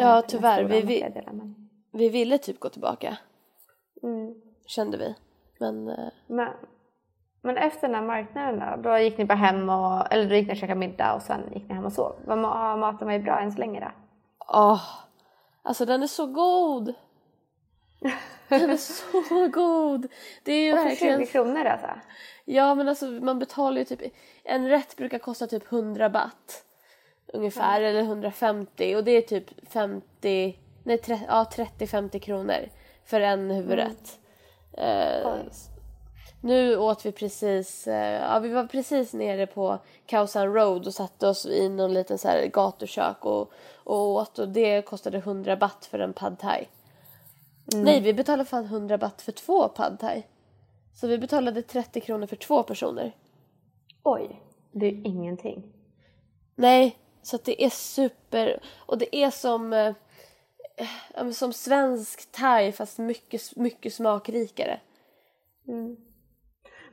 Ja, 0.00 0.22
tyvärr. 0.28 0.64
Vi- 0.64 0.80
vi- 0.82 1.22
men- 1.26 1.68
Vi 1.92 2.08
ville 2.08 2.38
typ 2.38 2.60
gå 2.60 2.68
tillbaka, 2.68 3.16
Mm. 4.02 4.34
kände 4.66 4.96
vi. 4.98 5.14
Men 5.60 5.88
eh, 5.88 6.08
Men, 6.26 6.48
men 7.42 7.56
efter 7.56 7.88
den 7.88 7.94
här 7.94 8.02
marknaden 8.02 8.82
då, 8.82 8.90
då 8.90 8.98
gick 8.98 9.18
ni 9.18 9.24
bara 9.24 9.34
hem 9.34 9.68
och, 9.70 10.12
eller 10.12 10.28
då 10.28 10.34
gick 10.34 10.46
ni 10.46 10.52
och 10.52 10.56
käkade 10.56 10.78
middag 10.80 11.14
och 11.14 11.22
sen 11.22 11.40
gick 11.54 11.68
ni 11.68 11.74
hem 11.74 11.84
och 11.84 11.92
sov. 11.92 12.16
Har 12.26 12.76
maten 12.76 13.08
varit 13.08 13.24
bra 13.24 13.40
än 13.40 13.52
så 13.52 13.58
länge 13.58 13.80
då? 13.80 13.90
åh, 14.48 14.82
alltså 15.62 15.84
den 15.84 16.02
är 16.02 16.06
så 16.06 16.26
god. 16.26 16.94
Den 18.48 18.70
är 18.70 18.76
så 18.76 19.48
god. 19.48 20.06
Det 20.44 20.52
är 20.52 20.64
ju 20.64 20.72
Och 20.72 20.78
verkligen 20.78 21.18
20 21.20 21.26
kronor 21.26 21.64
alltså? 21.64 21.88
Ja 22.44 22.74
men 22.74 22.88
alltså 22.88 23.06
man 23.06 23.38
betalar 23.38 23.78
ju 23.78 23.84
typ, 23.84 24.00
en 24.44 24.68
rätt 24.68 24.96
brukar 24.96 25.18
kosta 25.18 25.46
typ 25.46 25.72
100 25.72 26.08
baht 26.10 26.64
ungefär 27.32 27.80
eller 27.80 28.00
150 28.00 28.96
och 28.96 29.04
det 29.04 29.10
är 29.10 29.22
typ 29.22 29.68
50, 29.70 30.58
nej 30.84 30.98
tre, 30.98 31.18
ja 31.28 31.46
30-50 31.52 32.18
kronor 32.18 32.68
för 33.04 33.20
en 33.20 33.50
huvudrätt. 33.50 34.18
Eh, 34.72 35.32
Oj. 35.32 35.46
s- 35.50 35.68
nu 36.40 36.76
åt 36.76 37.06
vi 37.06 37.12
precis, 37.12 37.86
eh, 37.86 38.22
ja 38.22 38.38
vi 38.38 38.48
var 38.48 38.66
precis 38.66 39.12
nere 39.12 39.46
på 39.46 39.78
Khao 40.06 40.26
Road 40.26 40.86
och 40.86 40.94
satte 40.94 41.28
oss 41.28 41.46
i 41.46 41.68
någon 41.68 41.94
liten 41.94 42.18
så 42.18 42.28
här 42.28 42.46
gatukök 42.46 43.24
och, 43.24 43.52
och 43.84 44.08
åt 44.08 44.38
och 44.38 44.48
det 44.48 44.82
kostade 44.82 45.18
100 45.18 45.56
baht 45.56 45.86
för 45.86 45.98
en 45.98 46.12
pad 46.12 46.38
thai. 46.38 46.66
Nej 47.74 48.00
vi 48.00 48.14
betalade 48.14 48.44
fan 48.44 48.64
100 48.64 48.98
baht 48.98 49.22
för 49.22 49.32
två 49.32 49.68
pad 49.68 49.98
thai. 50.00 50.22
Så 50.94 51.06
vi 51.06 51.18
betalade 51.18 51.62
30 51.62 52.00
kronor 52.00 52.26
för 52.26 52.36
två 52.36 52.62
personer. 52.62 53.16
Oj, 54.02 54.42
det 54.72 54.86
är 54.86 55.06
ingenting. 55.06 55.72
Nej, 56.54 56.98
så 57.22 57.38
det 57.44 57.64
är 57.64 57.70
super... 57.70 58.60
Och 58.76 58.98
det 58.98 59.16
är 59.16 59.30
som, 59.30 59.72
eh, 59.72 59.94
som 61.32 61.52
svensk 61.52 62.32
thai 62.32 62.72
fast 62.72 62.98
mycket, 62.98 63.56
mycket 63.56 63.94
smakrikare. 63.94 64.80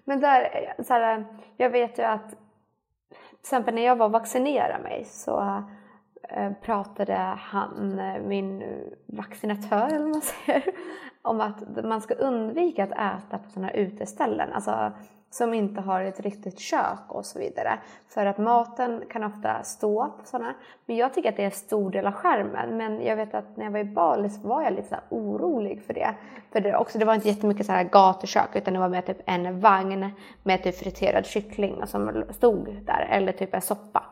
Men 0.06 0.20
där, 0.20 0.74
så 0.84 0.94
här, 0.94 1.26
jag 1.58 1.70
vet 1.70 2.00
ju 2.00 2.04
att 2.04 2.30
till 2.30 3.39
exempel 3.41 3.76
när 3.76 3.82
jag 3.82 3.96
var 3.96 4.06
och 4.06 4.12
vaccinerade 4.12 4.84
mig 4.84 5.06
så 5.06 5.63
eh, 6.30 6.52
pratade 6.62 7.15
han, 7.39 8.00
eh, 8.00 8.22
min 8.22 8.63
vaccinatör 9.06 9.88
eller 9.88 10.00
vad 10.00 10.10
man 10.10 10.22
säger, 10.22 10.63
om 11.22 11.41
att 11.41 11.86
man 11.86 12.02
ska 12.02 12.13
undvika 12.13 12.84
att 12.84 12.91
äta 12.91 13.38
på 13.38 13.50
sådana 13.50 13.68
här 13.68 13.76
uteställen. 13.76 14.54
Alltså 14.54 14.91
som 15.30 15.54
inte 15.54 15.82
har 15.82 16.02
ett 16.02 16.20
riktigt 16.20 16.60
kök 16.60 17.00
och 17.08 17.26
så 17.26 17.40
vidare. 17.40 17.80
För 18.08 18.26
att 18.26 18.38
maten 18.38 19.04
kan 19.10 19.24
ofta 19.24 19.64
stå 19.64 20.06
på 20.06 20.26
sådana. 20.26 20.54
Men 20.86 20.96
jag 20.96 21.14
tycker 21.14 21.30
att 21.30 21.36
det 21.36 21.42
är 21.42 21.46
en 21.46 21.52
stor 21.52 21.92
del 21.92 22.08
av 22.08 22.14
skärmen. 22.14 22.78
Men 22.78 23.06
jag 23.06 23.16
vet 23.16 23.34
att 23.34 23.58
när 23.58 23.66
jag 23.66 23.72
var 23.72 23.80
i 23.80 23.84
Bali 23.84 24.30
så 24.30 24.48
var 24.48 24.62
jag 24.62 24.74
lite 24.74 24.88
så 24.88 24.96
här 24.96 25.04
orolig 25.10 25.84
för 25.84 25.94
det. 25.94 26.16
För 26.52 26.60
det, 26.60 26.78
också, 26.78 26.98
det 26.98 27.06
var 27.06 27.16
inte 27.16 27.28
jättemycket 27.28 27.66
så 27.66 27.72
här 27.72 27.84
gatukök 27.84 28.56
utan 28.56 28.74
det 28.74 28.80
var 28.80 28.90
mer 28.90 29.02
typ 29.02 29.22
en 29.26 29.60
vagn 29.60 30.10
med 30.44 30.64
typ 30.64 30.78
friterad 30.78 31.26
kyckling 31.26 31.88
som 31.88 32.24
stod 32.30 32.86
där. 32.86 33.08
Eller 33.10 33.32
typ 33.32 33.54
en 33.54 33.62
soppa. 33.62 34.04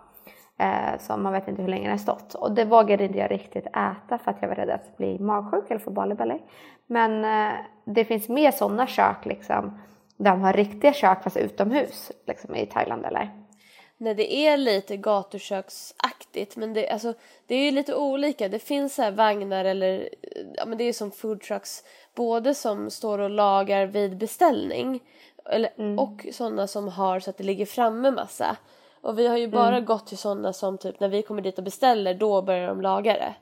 Eh, 0.58 1.00
som 1.00 1.24
man 1.24 1.34
vet 1.34 1.48
inte 1.48 1.62
hur 1.62 1.70
länge 1.70 1.84
den 1.84 1.92
har 1.92 1.98
stått. 1.98 2.34
Och 2.34 2.52
det 2.52 2.66
vågade 2.66 3.04
inte 3.04 3.18
jag 3.18 3.32
riktigt 3.32 3.66
äta 3.68 4.18
för 4.18 4.32
att 4.32 4.38
jag 4.42 4.48
var 4.48 4.56
rädd 4.56 4.70
att 4.70 4.98
bli 4.98 5.20
magsjuk 5.20 5.64
eller 5.70 5.80
få 5.80 5.92
Bali 5.92 6.40
Men 6.88 7.26
eh, 7.26 7.54
det 7.86 8.06
finns 8.06 8.30
mer 8.30 8.52
sådana 8.52 8.88
kök 8.88 9.26
liksom. 9.26 9.80
De 10.18 10.42
har 10.42 10.54
riktiga 10.54 10.94
kök 10.94 11.24
fast 11.24 11.38
utomhus 11.38 12.12
liksom, 12.28 12.56
i 12.56 12.66
Thailand 12.66 13.06
eller? 13.06 13.44
Nej, 13.98 14.16
det 14.16 14.36
är 14.36 14.58
lite 14.58 14.98
gatuköksaktigt 14.98 16.56
men 16.56 16.74
det, 16.74 16.90
alltså, 16.90 17.14
det 17.48 17.56
är 17.56 17.66
ju 17.66 17.72
lite 17.72 17.96
olika. 17.96 18.50
Det 18.50 18.60
finns 18.60 18.96
så 18.96 19.02
här 19.02 19.12
vagnar 19.12 19.66
eller 19.66 20.10
ja, 20.56 20.66
men 20.66 20.78
det 20.78 20.84
är 20.84 20.94
som 20.94 21.12
food 21.12 21.42
trucks 21.42 21.84
både 22.16 22.56
som 22.56 22.90
står 22.90 23.20
och 23.20 23.30
lagar 23.30 23.86
vid 23.86 24.18
beställning 24.18 25.04
eller, 25.46 26.00
och 26.00 26.26
sådana 26.32 26.68
som 26.68 26.88
har 26.88 27.20
så 27.20 27.30
att 27.30 27.38
det 27.38 27.44
ligger 27.44 27.66
framme 27.66 28.12
massa. 28.12 28.58
Och 29.02 29.20
vi 29.20 29.28
har 29.28 29.38
ju 29.38 29.48
bara 29.48 29.80
gått 29.80 30.08
till 30.08 30.18
sådana 30.18 30.54
som 30.54 30.78
typ 30.78 31.00
när 31.00 31.10
vi 31.10 31.22
kommer 31.22 31.42
dit 31.42 31.58
och 31.58 31.64
beställer 31.64 32.14
då 32.14 32.42
börjar 32.42 32.68
de 32.68 32.82
laga 32.82 33.14
det. 33.14 33.34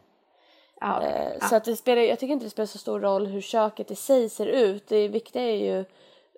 Ja. 0.80 1.04
Eh, 1.04 1.32
ja. 1.42 1.48
Så 1.48 1.56
att 1.56 1.64
det 1.64 1.76
spelar, 1.76 2.02
jag 2.02 2.20
tycker 2.20 2.34
inte 2.34 2.46
det 2.46 2.50
spelar 2.50 2.68
så 2.68 2.78
stor 2.78 3.00
roll 3.00 3.28
hur 3.28 3.42
köket 3.42 3.92
i 3.92 3.96
sig 3.96 4.30
ser 4.30 4.46
ut. 4.46 4.88
Det 4.88 5.08
viktiga 5.08 5.44
är 5.44 5.56
ju 5.56 5.86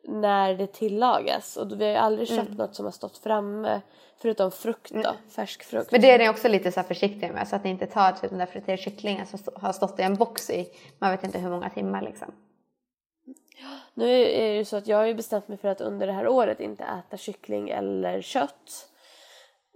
när 0.08 0.54
det 0.56 0.68
tillagas. 0.68 1.58
Och 1.58 1.72
vi 1.82 1.86
har 1.86 1.92
ju 1.92 1.98
aldrig 1.98 2.28
köpt 2.28 2.42
Mm. 2.48 2.54
något 2.58 2.76
som 2.76 2.86
har 2.86 2.92
stått 2.92 3.18
framme 3.18 3.82
förutom 4.18 4.52
frukt 4.52 4.92
då, 4.92 5.14
färsk 5.30 5.64
frukt. 5.64 5.92
Men 5.92 6.02
det 6.02 6.12
är 6.12 6.20
ni 6.20 6.30
också 6.30 6.48
lite 6.48 6.72
så 6.72 6.84
försiktiga 6.84 7.34
med 7.34 7.48
så 7.48 7.56
att 7.56 7.64
ni 7.64 7.70
inte 7.70 7.86
tar 7.88 8.12
typ 8.12 8.30
den 8.30 8.40
där 8.40 8.46
friterade 8.46 8.82
kycklingen 8.82 9.26
som 9.28 9.40
har 9.56 9.74
stått 9.74 10.00
i 10.00 10.02
en 10.02 10.16
box 10.16 10.50
i 10.50 10.70
man 11.00 11.12
vet 11.12 11.24
inte 11.24 11.40
hur 11.40 11.50
många 11.50 11.70
timmar 11.70 12.02
liksom. 12.02 12.32
Nu 13.94 14.10
är 14.22 14.48
det 14.48 14.56
ju 14.58 14.66
så 14.66 14.78
att 14.78 14.88
jag 14.88 14.98
har 14.98 15.06
ju 15.06 15.14
bestämt 15.14 15.48
mig 15.48 15.58
för 15.58 15.68
att 15.68 15.82
under 15.82 16.08
det 16.08 16.14
här 16.14 16.28
året 16.28 16.60
inte 16.60 16.84
äta 16.84 17.18
kyckling 17.18 17.70
eller 17.70 18.22
kött. 18.22 18.90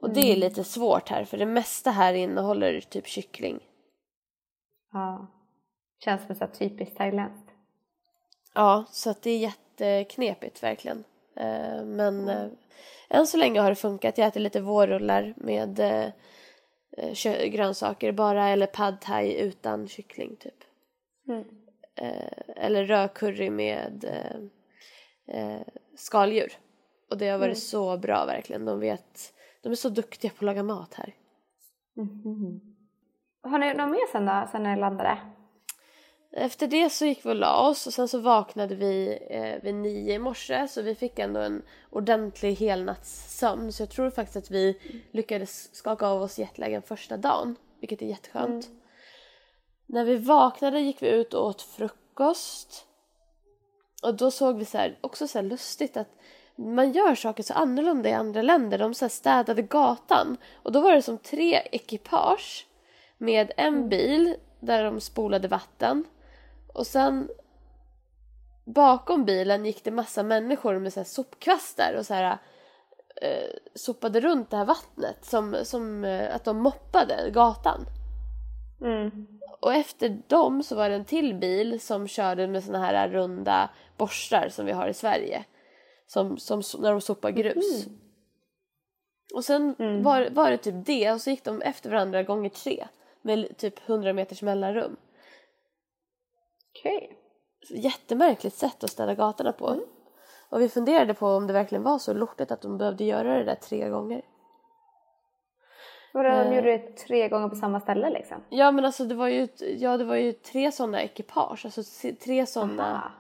Och 0.02 0.10
det 0.10 0.20
är 0.20 0.36
Mm. 0.36 0.40
lite 0.40 0.64
svårt 0.64 1.10
här 1.10 1.26
för 1.26 1.38
det 1.38 1.46
mesta 1.46 1.92
här 1.92 2.14
innehåller 2.14 2.80
typ 2.82 3.08
kyckling. 3.08 3.60
Ja. 4.94 5.28
Känns 6.04 6.26
som 6.28 6.36
så 6.36 6.48
typiskt 6.48 6.98
thailändskt. 6.98 7.50
Ja, 8.54 8.86
så 8.92 9.10
att 9.10 9.22
det 9.22 9.46
är 9.46 9.54
jätteknepigt 9.82 10.64
verkligen. 10.64 11.04
Eh, 11.36 11.84
Men 11.86 12.30
eh, 12.30 12.48
än 13.10 13.28
så 13.28 13.38
länge 13.38 13.60
har 13.60 13.70
det 13.70 13.76
funkat. 13.76 14.18
Jag 14.18 14.28
äter 14.28 14.40
lite 14.40 14.62
vårrullar 14.62 15.34
med 15.38 15.80
eh, 15.80 17.50
grönsaker 17.50 18.12
bara 18.12 18.50
eller 18.50 18.68
pad 18.68 19.02
thai 19.02 19.34
utan 19.34 19.88
kyckling 19.88 20.36
typ. 20.36 20.64
Eh, 21.96 22.66
Eller 22.66 22.86
rödcurry 22.86 23.50
med 23.50 24.06
skaldjur. 25.96 26.54
Och 27.10 27.18
det 27.18 27.30
har 27.30 27.40
varit 27.40 27.60
så 27.60 27.98
bra 27.98 28.26
verkligen. 28.26 28.66
De 28.66 28.80
vet, 28.80 29.34
de 29.64 29.72
är 29.72 29.76
så 29.76 29.90
duktiga 29.90 30.32
på 30.32 30.36
att 30.36 30.42
laga 30.42 30.64
mat 30.64 30.94
här. 30.94 31.16
Har 33.44 33.60
ni 33.60 33.74
något 33.74 33.92
mer 33.92 34.12
sen 34.12 34.26
då, 34.26 34.48
sen 34.52 34.64
ni 34.64 34.76
landade? 34.80 35.18
Efter 36.32 36.68
det 36.68 36.90
så 36.90 37.06
gick 37.06 37.26
vi 37.26 37.30
och 37.30 37.36
la 37.36 37.70
oss 37.70 37.88
och 37.88 37.94
sen 37.94 38.08
så 38.08 38.20
vaknade 38.20 38.76
vi 38.76 39.20
eh, 39.30 39.64
vid 39.64 39.76
nio 39.76 40.14
i 40.14 40.20
morse 40.20 40.68
så 40.68 40.82
vi 40.82 40.96
fick 40.96 41.20
ändå 41.20 41.40
en 41.40 41.62
ordentlig 41.90 42.56
helnattssömn 42.56 43.72
så 43.72 43.82
jag 43.82 43.90
tror 43.90 44.10
faktiskt 44.10 44.38
att 44.38 44.52
vi 44.52 44.80
lyckades 45.12 45.76
skaka 45.76 46.08
av 46.08 46.22
oss 46.22 46.40
jetlagen 46.40 46.82
första 46.82 47.18
dagen 47.18 47.56
vilket 47.80 48.02
är 48.02 48.06
jätteskönt. 48.06 48.70
När 49.86 50.06
vi 50.06 50.16
vaknade 50.18 50.80
gick 50.80 51.02
vi 51.02 51.10
ut 51.10 51.34
och 51.34 51.46
åt 51.46 51.62
frukost. 51.62 52.86
Och 54.04 54.16
då 54.16 54.32
såg 54.32 54.58
vi 54.58 54.66
så 54.66 54.78
här, 54.78 54.98
också 55.02 55.28
så 55.28 55.42
lustigt 55.42 55.98
att 55.98 56.18
man 56.56 56.92
gör 56.92 57.16
saker 57.16 57.44
så 57.44 57.54
annorlunda 57.54 58.10
i 58.10 58.14
andra 58.14 58.42
länder. 58.42 58.78
De 58.78 58.94
så 58.94 59.06
här 59.06 59.10
städade 59.10 59.62
gatan 59.62 60.38
och 60.64 60.72
då 60.72 60.82
var 60.82 60.94
det 60.94 61.02
som 61.02 61.18
tre 61.18 61.62
ekipage 61.72 62.68
med 63.18 63.52
en 63.58 63.90
bil 63.90 64.36
där 64.60 64.84
de 64.84 65.02
spolade 65.02 65.48
vatten 65.48 66.04
och 66.78 66.88
sen 66.88 67.30
bakom 68.66 69.26
bilen 69.26 69.66
gick 69.66 69.84
det 69.84 69.92
massa 69.92 70.24
människor 70.24 70.80
med 70.80 70.94
så 70.94 71.00
här 71.00 71.06
sopkvastar 71.06 71.96
och 71.98 72.06
så 72.06 72.14
här 72.14 72.38
eh, 73.22 73.50
sopade 73.76 74.20
runt 74.20 74.50
det 74.50 74.58
här 74.58 74.66
vattnet 74.66 75.26
som, 75.26 75.56
som 75.64 76.06
eh, 76.06 76.36
att 76.36 76.44
de 76.44 76.58
moppade 76.58 77.30
gatan. 77.34 77.86
Mm. 78.82 79.28
Och 79.60 79.74
efter 79.74 80.22
dem 80.28 80.64
så 80.64 80.76
var 80.76 80.90
det 80.90 80.96
en 80.96 81.06
till 81.06 81.36
bil 81.36 81.82
som 81.82 82.08
körde 82.08 82.48
med 82.48 82.64
såna 82.64 82.80
här 82.80 83.10
runda 83.10 83.70
borstar 83.98 84.50
som 84.50 84.66
vi 84.66 84.72
har 84.72 84.88
i 84.88 84.94
Sverige. 84.94 85.44
Som, 86.08 86.38
som 86.38 86.62
so- 86.62 86.82
när 86.82 86.92
de 86.92 87.02
sopar 87.02 87.32
grus. 87.32 87.88
Och 89.34 89.44
sen 89.44 89.76
var, 90.04 90.30
var 90.30 90.52
det 90.52 90.58
typ 90.58 90.86
det 90.86 91.12
och 91.12 91.22
så 91.22 91.30
gick 91.30 91.44
de 91.44 91.62
efter 91.62 91.90
varandra 91.90 92.24
gånger 92.24 92.50
tre. 92.50 92.88
Med 93.22 93.58
typ 93.58 93.90
100 93.90 94.14
meters 94.14 94.42
mellanrum. 94.42 94.98
Så 97.68 97.74
Jättemärkligt 97.76 98.56
sätt 98.56 98.84
att 98.84 98.90
städa 98.90 99.16
gatorna 99.16 99.52
på. 99.54 99.80
Och 100.50 100.62
vi 100.62 100.70
funderade 100.70 101.14
på 101.14 101.28
om 101.28 101.48
det 101.48 101.54
verkligen 101.54 101.84
var 101.84 101.98
så 102.00 102.14
lortigt 102.14 102.52
att 102.52 102.62
de 102.62 102.78
behövde 102.78 103.04
göra 103.04 103.38
det 103.38 103.44
där 103.44 103.56
tre 103.56 103.90
gånger. 103.90 104.22
Vadå, 106.14 106.30
de 106.30 106.36
Eh. 106.36 106.56
gjorde 106.56 106.72
det 106.78 106.98
tre 106.98 107.30
gånger 107.30 107.50
på 107.50 107.56
samma 107.56 107.80
ställe 107.80 108.10
liksom? 108.10 108.44
Ja 108.50 108.72
men 108.72 108.86
alltså 108.86 109.06
det 109.06 109.16
var 109.16 109.28
ju, 109.28 109.48
ja, 109.78 109.98
det 109.98 110.04
var 110.04 110.16
ju 110.16 110.32
tre 110.34 110.72
sådana 110.72 111.02
ekipage, 111.02 111.66
alltså 111.66 111.84
tre 112.26 112.46
sådana. 112.46 113.12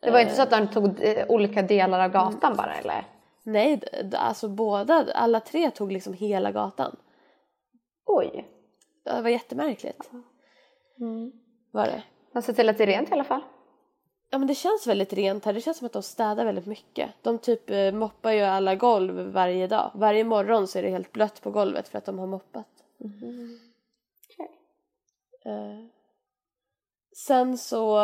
Det 0.00 0.10
var 0.10 0.20
inte 0.20 0.34
så 0.34 0.42
att 0.42 0.50
de 0.50 0.68
tog 0.68 1.02
eh, 1.02 1.26
olika 1.28 1.62
delar 1.62 2.00
av 2.00 2.10
gatan 2.10 2.56
bara 2.56 2.74
eller? 2.74 3.04
Nej, 3.42 3.82
alltså 4.12 4.48
båda, 4.48 5.06
alla 5.14 5.40
tre 5.40 5.70
tog 5.70 5.92
liksom 5.92 6.12
hela 6.12 6.52
gatan. 6.52 6.96
Oj. 8.06 8.48
Det 9.04 9.22
var 9.22 9.30
jättemärkligt. 9.30 10.10
Var 11.70 11.84
det. 11.86 12.02
De 12.36 12.42
ser 12.42 12.52
till 12.52 12.68
att 12.68 12.78
det 12.78 12.84
är 12.84 12.86
rent 12.86 13.10
i 13.10 13.12
alla 13.12 13.24
fall. 13.24 13.40
Ja 14.30 14.38
men 14.38 14.48
det 14.48 14.54
känns 14.54 14.86
väldigt 14.86 15.12
rent 15.12 15.44
här, 15.44 15.52
det 15.52 15.60
känns 15.60 15.78
som 15.78 15.86
att 15.86 15.92
de 15.92 16.02
städar 16.02 16.44
väldigt 16.44 16.66
mycket. 16.66 17.10
De 17.22 17.38
typ 17.38 17.70
eh, 17.70 17.92
moppar 17.92 18.32
ju 18.32 18.42
alla 18.42 18.74
golv 18.74 19.14
varje 19.14 19.66
dag. 19.66 19.90
Varje 19.94 20.24
morgon 20.24 20.68
så 20.68 20.78
är 20.78 20.82
det 20.82 20.90
helt 20.90 21.12
blött 21.12 21.42
på 21.42 21.50
golvet 21.50 21.88
för 21.88 21.98
att 21.98 22.04
de 22.04 22.18
har 22.18 22.26
moppat. 22.26 22.66
Okej. 24.24 24.50
Eh, 25.44 25.84
sen 27.26 27.58
så... 27.58 27.96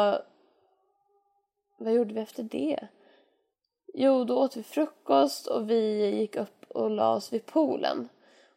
Vad 1.79 1.92
gjorde 1.92 2.14
vi 2.14 2.21
efter 2.21 2.42
det? 2.42 2.88
Jo, 3.95 4.25
då 4.25 4.38
åt 4.38 4.57
vi 4.57 4.62
frukost 4.62 5.47
och 5.47 5.71
vi 5.71 6.11
gick 6.11 6.37
upp 6.37 6.64
och 6.68 6.90
la 6.90 7.14
oss 7.14 7.33
vid 7.33 7.47
poolen. 7.47 8.09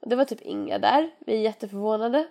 Och 0.02 0.10
det 0.10 0.16
var 0.16 0.26
typ 0.26 0.42
inga 0.42 0.80
där. 0.80 1.16
Vi 1.20 1.36
är 1.36 1.40
jätteförvånade. 1.40 2.28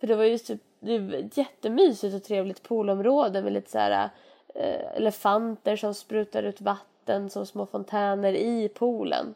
För 0.00 0.06
det 0.06 0.16
var 0.16 0.24
ju 0.24 0.38
typ 0.38 0.62
det 0.80 0.92
är 0.92 1.14
ett 1.14 1.36
jättemysigt 1.36 2.14
och 2.14 2.24
trevligt 2.24 2.62
poolområde 2.62 3.42
med 3.42 3.52
lite 3.52 3.70
så 3.70 3.78
här 3.78 4.10
eh, 4.54 4.96
elefanter 4.96 5.76
som 5.76 5.94
sprutar 5.94 6.42
ut 6.42 6.60
vatten 6.60 7.30
som 7.30 7.46
små 7.46 7.66
fontäner 7.66 8.32
i 8.32 8.68
poolen. 8.68 9.34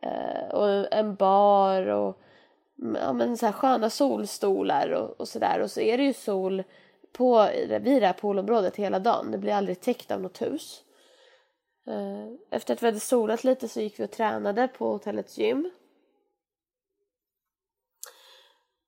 Eh, 0.00 0.48
och 0.54 0.92
en 0.92 1.14
bar 1.14 1.86
och 1.86 2.20
ja, 2.94 3.12
men 3.12 3.36
så 3.36 3.46
här 3.46 3.52
sköna 3.52 3.90
solstolar 3.90 4.90
och, 4.90 5.20
och 5.20 5.28
sådär. 5.28 5.60
Och 5.60 5.70
så 5.70 5.80
är 5.80 5.98
det 5.98 6.04
ju 6.04 6.12
sol 6.12 6.62
på, 7.12 7.48
vid 7.80 8.02
det 8.02 8.06
här 8.06 8.12
poolområdet 8.12 8.76
hela 8.76 8.98
dagen. 8.98 9.30
Det 9.30 9.38
blir 9.38 9.52
aldrig 9.52 9.80
täckt 9.80 10.10
av 10.10 10.20
något 10.20 10.42
hus. 10.42 10.84
Eh, 11.86 12.26
Efter 12.50 12.74
att 12.74 12.82
vi 12.82 12.86
hade 12.86 13.00
solat 13.00 13.44
lite 13.44 13.68
så 13.68 13.80
gick 13.80 14.00
vi 14.00 14.04
och 14.04 14.10
tränade 14.10 14.68
på 14.68 14.92
hotellets 14.92 15.38
gym. 15.38 15.70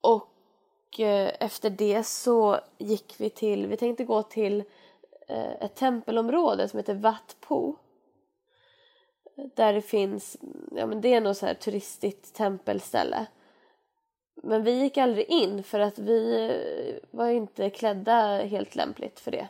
Och 0.01 0.30
efter 0.98 1.70
det 1.70 2.07
så 2.07 2.61
gick 2.79 3.14
vi 3.18 3.31
till, 3.31 3.66
vi 3.66 3.76
tänkte 3.76 4.05
gå 4.05 4.22
till 4.22 4.64
eh, 5.29 5.53
ett 5.61 5.74
tempelområde 5.74 6.68
som 6.68 6.76
heter 6.79 6.94
Wat 6.94 7.37
Po. 7.40 7.76
Där 9.57 9.72
det 9.72 9.83
finns, 9.83 10.37
ja 10.72 10.87
men 10.87 11.00
det 11.00 11.14
är 11.14 11.20
nog 11.20 11.37
så 11.37 11.46
här 11.46 11.55
turistigt 11.55 12.35
tempelställe. 12.35 13.26
Men 14.42 14.64
vi 14.64 14.81
gick 14.81 14.98
aldrig 14.98 15.31
in 15.31 15.62
för 15.62 15.81
att 15.81 15.98
vi 15.98 16.48
eh, 16.48 17.09
var 17.11 17.29
inte 17.29 17.70
klädda 17.70 18.42
helt 18.42 18.74
lämpligt 18.76 19.20
för 19.20 19.31
det. 19.31 19.48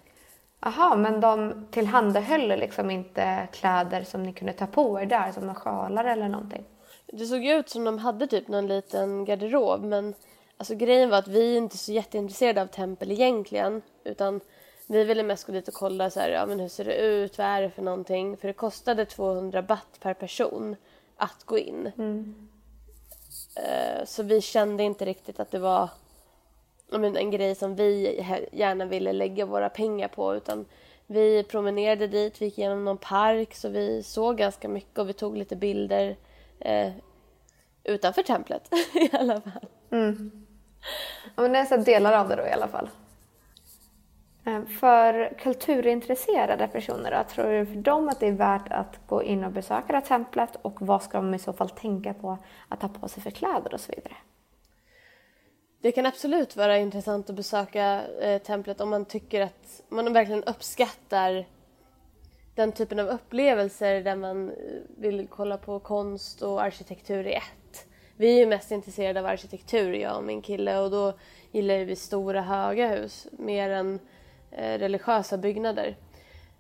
Jaha, 0.61 0.96
men 0.96 1.20
de 1.20 1.66
tillhandahöll 1.70 2.48
liksom 2.48 2.90
inte 2.90 3.48
kläder 3.53 4.03
som 4.03 4.22
ni 4.22 4.33
kunde 4.33 4.53
ta 4.53 4.66
på 4.66 5.00
er 5.00 5.07
där, 5.07 5.33
som 5.33 5.42
några 5.42 5.61
sjalar 5.61 6.05
eller 6.05 6.29
någonting? 6.29 6.64
Det 7.07 7.26
såg 7.26 7.44
ut 7.44 7.68
som 7.68 7.85
de 7.85 7.98
hade 7.98 8.26
typ 8.26 8.48
någon 8.48 8.66
liten 8.66 9.24
garderob 9.24 9.85
men 9.85 10.14
alltså 10.61 10.75
grejen 10.75 11.11
var 11.11 11.18
att 11.18 11.29
vi 11.29 11.53
är 11.53 11.59
inte 11.59 11.79
så 11.79 11.92
jätteintresserade 11.92 12.62
av 12.62 12.66
tempel 12.66 13.11
egentligen 13.11 13.83
utan 14.05 14.40
vi 14.87 15.05
ville 15.05 15.23
mest 15.23 15.46
gå 15.46 15.53
dit 15.53 15.68
och 15.68 15.75
kolla 15.75 16.11
så 16.11 16.20
här, 16.20 16.29
ja 16.31 16.46
men 16.46 16.61
hur 16.61 16.68
ser 16.68 16.85
det 16.85 16.96
ut, 16.96 17.38
vad 17.38 17.46
är 17.46 17.62
det 17.62 17.70
för 17.70 17.83
någonting? 17.83 18.37
För 18.37 18.49
det 18.49 18.55
kostade 18.55 19.05
200 19.07 19.62
baht 19.62 20.01
per 20.01 20.14
person 20.14 20.77
att 21.16 21.44
gå 21.44 21.59
in. 21.59 21.90
Eh, 23.57 24.05
Så 24.05 24.23
vi 24.23 24.40
kände 24.40 24.83
inte 24.83 25.05
riktigt 25.05 25.40
att 25.40 25.51
det 25.51 25.59
var 25.59 25.88
men 26.92 27.16
en 27.16 27.31
grej 27.31 27.55
som 27.55 27.77
vi 27.77 28.20
gärna 28.53 28.85
ville 28.87 29.12
lägga 29.12 29.46
våra 29.46 29.68
pengar 29.68 30.09
på 30.09 30.35
utan 30.37 30.64
vi 31.07 31.44
promenerade 31.44 32.07
dit, 32.07 32.42
vi 32.42 32.44
gick 32.44 32.59
igenom 32.59 32.85
någon 32.85 32.99
park 32.99 33.55
så 33.55 33.68
vi 33.68 34.03
såg 34.03 34.37
ganska 34.38 34.68
mycket 34.68 34.99
och 34.99 35.09
vi 35.09 35.12
tog 35.12 35.37
lite 35.37 35.57
bilder 35.57 36.16
eh, 36.59 36.92
utanför 37.85 38.23
templet 38.23 38.70
i 38.94 39.11
alla 39.16 39.40
fall. 39.40 39.68
Ja, 41.37 41.43
men 41.43 41.53
det 41.53 41.59
är 41.59 41.64
så 41.64 41.77
delar 41.77 42.12
av 42.12 42.29
det 42.29 42.37
då 42.37 42.43
i 42.43 42.53
alla 42.53 42.69
fall. 42.69 42.88
Eh, 44.45 44.64
för 44.64 45.35
kulturintresserade 45.38 46.69
personer, 46.69 47.11
då, 47.11 47.25
tror 47.35 47.53
du 47.53 47.66
för 47.66 47.75
dem 47.75 48.09
att 48.09 48.21
det 48.21 48.27
är 48.27 48.33
värt 48.33 48.73
att 48.73 49.07
gå 49.07 49.23
in 49.23 49.45
och 49.45 49.53
besöka 49.53 49.87
det 49.87 49.93
här 49.93 50.01
templet 50.01 50.57
och 50.62 50.83
vad 50.83 51.03
ska 51.03 51.19
de 51.19 51.35
i 51.35 51.38
så 51.38 51.53
fall 51.53 51.71
tänka 51.71 52.14
på 52.14 52.38
att 52.69 52.81
ta 52.81 52.88
på 52.88 53.09
sig 53.09 53.23
för 53.23 53.31
kläder 53.31 53.75
och 53.75 53.81
så 53.81 53.93
vidare? 53.97 54.16
Det 55.83 55.93
kan 55.93 56.07
absolut 56.07 56.57
vara 56.57 56.79
intressant 56.79 57.31
att 57.31 57.37
besöka 57.37 58.03
eh, 58.03 58.43
templet 58.43 58.81
om 58.81 58.90
man 58.90 59.05
tycker 59.05 59.40
att 59.40 59.83
man 59.88 60.12
verkligen 60.12 60.45
uppskattar 60.45 61.47
den 62.55 62.73
typen 62.73 62.99
av 62.99 63.07
upplevelser 63.07 64.03
där 64.03 64.16
man 64.16 64.49
eh, 64.49 64.55
vill 64.97 65.27
kolla 65.31 65.59
på 65.59 65.79
konst 65.79 66.43
och 66.43 66.62
arkitektur 66.62 67.27
i 67.27 67.35
ett. 67.35 67.60
Vi 68.21 68.35
är 68.35 68.39
ju 68.39 68.47
mest 68.47 68.71
intresserade 68.71 69.21
av 69.21 69.27
arkitektur, 69.27 69.93
jag 69.93 70.17
och 70.17 70.25
min 70.25 70.43
kille, 70.43 70.79
och 70.79 70.91
då 70.91 71.13
gillar 71.51 71.85
vi 71.85 71.97
stora 71.97 72.43
höga 72.43 72.89
hus 72.89 73.27
mer 73.33 73.71
än 73.71 74.01
eh, 74.51 74.79
religiösa 74.79 75.39
byggnader. 75.39 75.97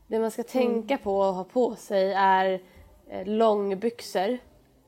Det 0.06 0.18
man 0.18 0.30
ska 0.30 0.42
tänka 0.42 0.98
på 0.98 1.24
att 1.24 1.34
ha 1.34 1.44
på 1.44 1.76
sig 1.76 2.12
är 2.12 2.60
eh, 3.08 3.26
långbyxor. 3.26 4.38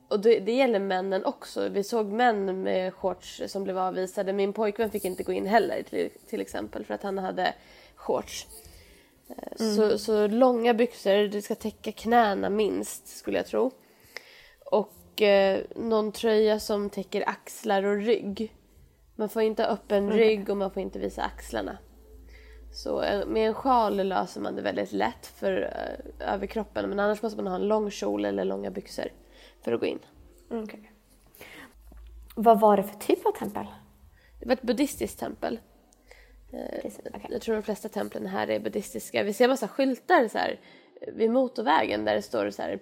Och 0.08 0.20
det, 0.20 0.40
det 0.40 0.52
gäller 0.52 0.78
männen 0.78 1.24
också. 1.24 1.68
Vi 1.68 1.84
såg 1.84 2.06
män 2.06 2.62
med 2.62 2.94
shorts 2.94 3.42
som 3.46 3.64
blev 3.64 3.78
avvisade. 3.78 4.32
Min 4.32 4.52
pojkvän 4.52 4.90
fick 4.90 5.04
inte 5.04 5.22
gå 5.22 5.32
in 5.32 5.46
heller 5.46 5.82
till, 5.82 6.10
till 6.26 6.40
exempel 6.40 6.84
för 6.84 6.94
att 6.94 7.02
han 7.02 7.18
hade 7.18 7.54
shorts. 7.94 8.46
Eh, 9.28 9.66
Så, 9.76 9.98
så 9.98 10.26
långa 10.26 10.74
byxor, 10.74 11.28
det 11.28 11.42
ska 11.42 11.54
täcka 11.54 11.92
knäna 11.92 12.50
minst 12.50 13.08
skulle 13.08 13.38
jag 13.38 13.46
tro. 13.46 13.70
Och 14.64 14.92
eh, 15.20 15.60
någon 15.76 16.12
tröja 16.12 16.60
som 16.60 16.90
täcker 16.90 17.28
axlar 17.28 17.82
och 17.82 17.96
rygg. 17.96 18.56
Man 19.16 19.28
får 19.28 19.42
inte 19.42 19.62
ha 19.62 19.68
öppen 19.68 20.12
rygg 20.12 20.50
och 20.50 20.56
man 20.56 20.70
får 20.70 20.82
inte 20.82 20.98
visa 20.98 21.22
axlarna. 21.22 21.78
Så 22.72 23.02
eh, 23.02 23.26
med 23.26 23.48
en 23.48 23.54
sjal 23.54 23.96
löser 23.96 24.40
man 24.40 24.56
det 24.56 24.62
väldigt 24.62 24.92
lätt 24.92 25.26
för 25.26 25.62
eh, 25.62 26.32
överkroppen 26.34 26.88
men 26.88 27.00
annars 27.00 27.22
måste 27.22 27.42
man 27.42 27.46
ha 27.46 27.56
en 27.56 27.68
lång 27.68 27.90
kjol 27.90 28.24
eller 28.24 28.44
långa 28.44 28.70
byxor 28.70 29.08
för 29.60 29.72
att 29.72 29.80
gå 29.80 29.86
in. 29.86 29.98
Okej. 30.50 30.92
Vad 32.34 32.60
var 32.60 32.76
det 32.76 32.82
för 32.82 32.98
typ 32.98 33.26
av 33.26 33.32
tempel? 33.32 33.66
Det 34.40 34.46
var 34.46 34.52
ett 34.52 34.62
buddhistiskt 34.62 35.18
tempel. 35.20 35.60
Okej. 36.48 36.92
Jag 37.30 37.40
tror 37.40 37.54
de 37.54 37.62
flesta 37.62 37.88
templen 37.88 38.26
här 38.26 38.50
är 38.50 38.60
buddhistiska. 38.60 39.22
Vi 39.22 39.32
ser 39.32 39.48
massa 39.48 39.68
skyltar 39.68 40.28
så 40.28 40.38
här 40.38 40.60
eh, 41.00 41.14
vid 41.14 41.30
motorvägen 41.30 42.04
där 42.04 42.14
det 42.14 42.22
står 42.22 42.50
så 42.50 42.62
här 42.62 42.80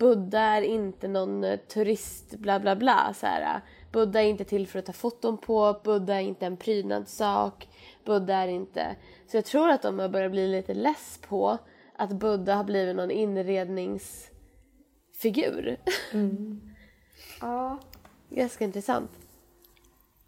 Buddha 0.00 0.40
är 0.40 0.62
inte 0.62 1.08
någon 1.08 1.44
eh, 1.44 1.56
turist 1.56 2.38
bla 2.38 2.60
bla 2.60 2.76
bla 2.76 3.14
så 3.14 3.26
här. 3.26 3.60
Buddha 3.92 4.22
är 4.22 4.26
inte 4.26 4.44
till 4.44 4.66
för 4.66 4.78
att 4.78 4.86
ta 4.86 4.92
foton 4.92 5.38
på, 5.38 5.80
Buddha 5.84 6.14
är 6.14 6.20
inte 6.20 6.46
en 6.46 6.56
prydnadssak, 6.56 7.68
Buddha 8.04 8.34
är 8.34 8.48
inte... 8.48 8.96
Så 9.26 9.36
jag 9.36 9.44
tror 9.44 9.70
att 9.70 9.82
de 9.82 9.98
har 9.98 10.08
börjat 10.08 10.30
bli 10.30 10.48
lite 10.48 10.74
less 10.74 11.20
på 11.28 11.58
att 11.96 12.10
Buddha 12.10 12.54
har 12.54 12.64
blivit 12.64 12.96
någon 12.96 13.10
inredningsfigur. 13.10 15.76
Ja. 17.40 17.78
Ganska 18.28 18.64
intressant. 18.64 19.10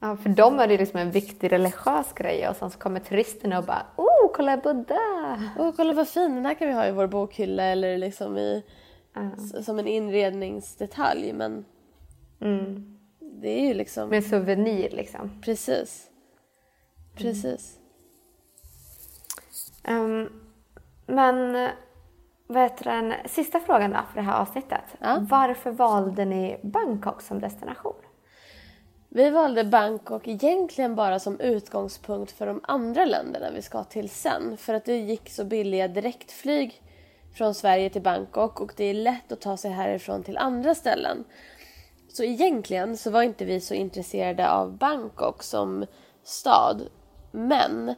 Ja, 0.00 0.16
för 0.16 0.28
dem 0.28 0.58
är 0.58 0.68
det 0.68 0.78
liksom 0.78 1.00
en 1.00 1.11
viktig 1.11 1.52
religiös 1.52 2.12
grej 2.12 2.48
och 2.48 2.56
sen 2.56 2.70
så 2.70 2.78
kommer 2.78 3.00
turisterna 3.00 3.58
och 3.58 3.64
bara 3.64 3.87
oh, 3.96 4.32
kolla 4.35 4.56
Buddha! 4.56 5.40
Åh, 5.58 5.72
kolla 5.76 5.92
vad 5.92 6.08
fin, 6.08 6.35
den 6.35 6.46
här 6.46 6.54
kan 6.54 6.68
vi 6.68 6.74
ha 6.74 6.87
i 6.87 6.92
vår 6.92 7.06
bokhylla 7.06 7.62
eller 7.62 7.98
liksom 7.98 8.38
i, 8.38 8.62
s- 9.37 9.64
som 9.66 9.79
en 9.79 9.87
inredningsdetalj. 9.87 11.33
Men 11.33 11.64
det 13.20 13.48
är 13.48 13.66
ju 13.66 13.75
liksom, 13.75 14.09
Med 14.09 14.25
souvenir 14.25 14.90
liksom. 14.90 15.40
precis. 15.44 16.09
Precis. 17.16 17.79
Ehm, 19.85 20.29
men 21.07 21.57
eh, 21.57 21.70
vad 22.46 22.62
heter 22.62 22.85
den 22.85 23.14
sista 23.27 23.61
frågan 23.61 23.90
då 23.90 23.98
för 24.09 24.14
det 24.20 24.27
här 24.27 24.40
avsnittet. 24.40 24.85
Ja. 25.01 25.27
Varför 25.31 25.70
valde 25.70 26.25
ni 26.25 26.57
Bangkok 26.62 27.22
som 27.22 27.40
destination? 27.40 27.94
Vi 29.09 29.31
valde 29.31 29.64
Bangkok 29.64 30.29
egentligen 30.29 30.94
bara 30.94 31.18
som 31.18 31.40
utgångspunkt 31.40 32.33
för 32.33 32.46
de 32.46 32.61
andra 32.62 33.05
länderna 33.05 33.51
vi 33.51 33.62
ska 33.62 33.85
till 33.85 34.11
sen. 34.11 34.57
För 34.57 34.75
att 34.75 34.85
det 34.85 34.96
gick 34.96 35.31
så 35.31 35.44
billiga 35.44 35.88
direktflyg 35.88 36.83
från 37.34 37.54
Sverige 37.54 37.90
till 37.90 38.02
Bangkok 38.02 38.60
och 38.60 38.72
det 38.76 38.84
är 38.84 38.94
lätt 38.94 39.32
att 39.32 39.40
ta 39.40 39.56
sig 39.56 39.70
härifrån 39.70 40.22
till 40.22 40.38
andra 40.38 40.74
ställen. 40.74 41.24
Så 42.08 42.24
egentligen 42.24 42.96
så 42.96 43.10
var 43.10 43.22
inte 43.22 43.44
vi 43.44 43.60
så 43.60 43.74
intresserade 43.74 44.50
av 44.50 44.76
Bangkok 44.76 45.42
som 45.42 45.86
stad. 46.24 46.88
Men 47.30 47.94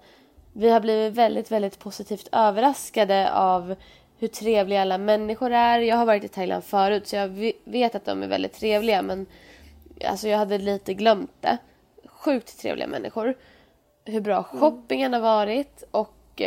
vi 0.52 0.70
har 0.70 0.80
blivit 0.80 1.14
väldigt, 1.14 1.50
väldigt 1.50 1.78
positivt 1.78 2.28
överraskade 2.32 3.32
av 3.32 3.74
hur 4.18 4.28
trevliga 4.28 4.82
alla 4.82 4.98
människor 4.98 5.52
är. 5.52 5.78
Jag 5.78 5.96
har 5.96 6.06
varit 6.06 6.24
i 6.24 6.28
Thailand 6.28 6.64
förut 6.64 7.06
så 7.08 7.16
jag 7.16 7.28
ve- 7.28 7.52
vet 7.64 7.94
att 7.94 8.04
de 8.04 8.22
är 8.22 8.26
väldigt 8.26 8.52
trevliga 8.52 9.02
men 9.02 9.26
alltså 10.08 10.28
jag 10.28 10.38
hade 10.38 10.58
lite 10.58 10.94
glömt 10.94 11.32
det. 11.40 11.58
Sjukt 12.06 12.58
trevliga 12.60 12.86
människor. 12.86 13.34
Hur 14.04 14.20
bra 14.20 14.42
shoppingen 14.42 15.12
har 15.12 15.20
varit 15.20 15.84
och 15.90 16.42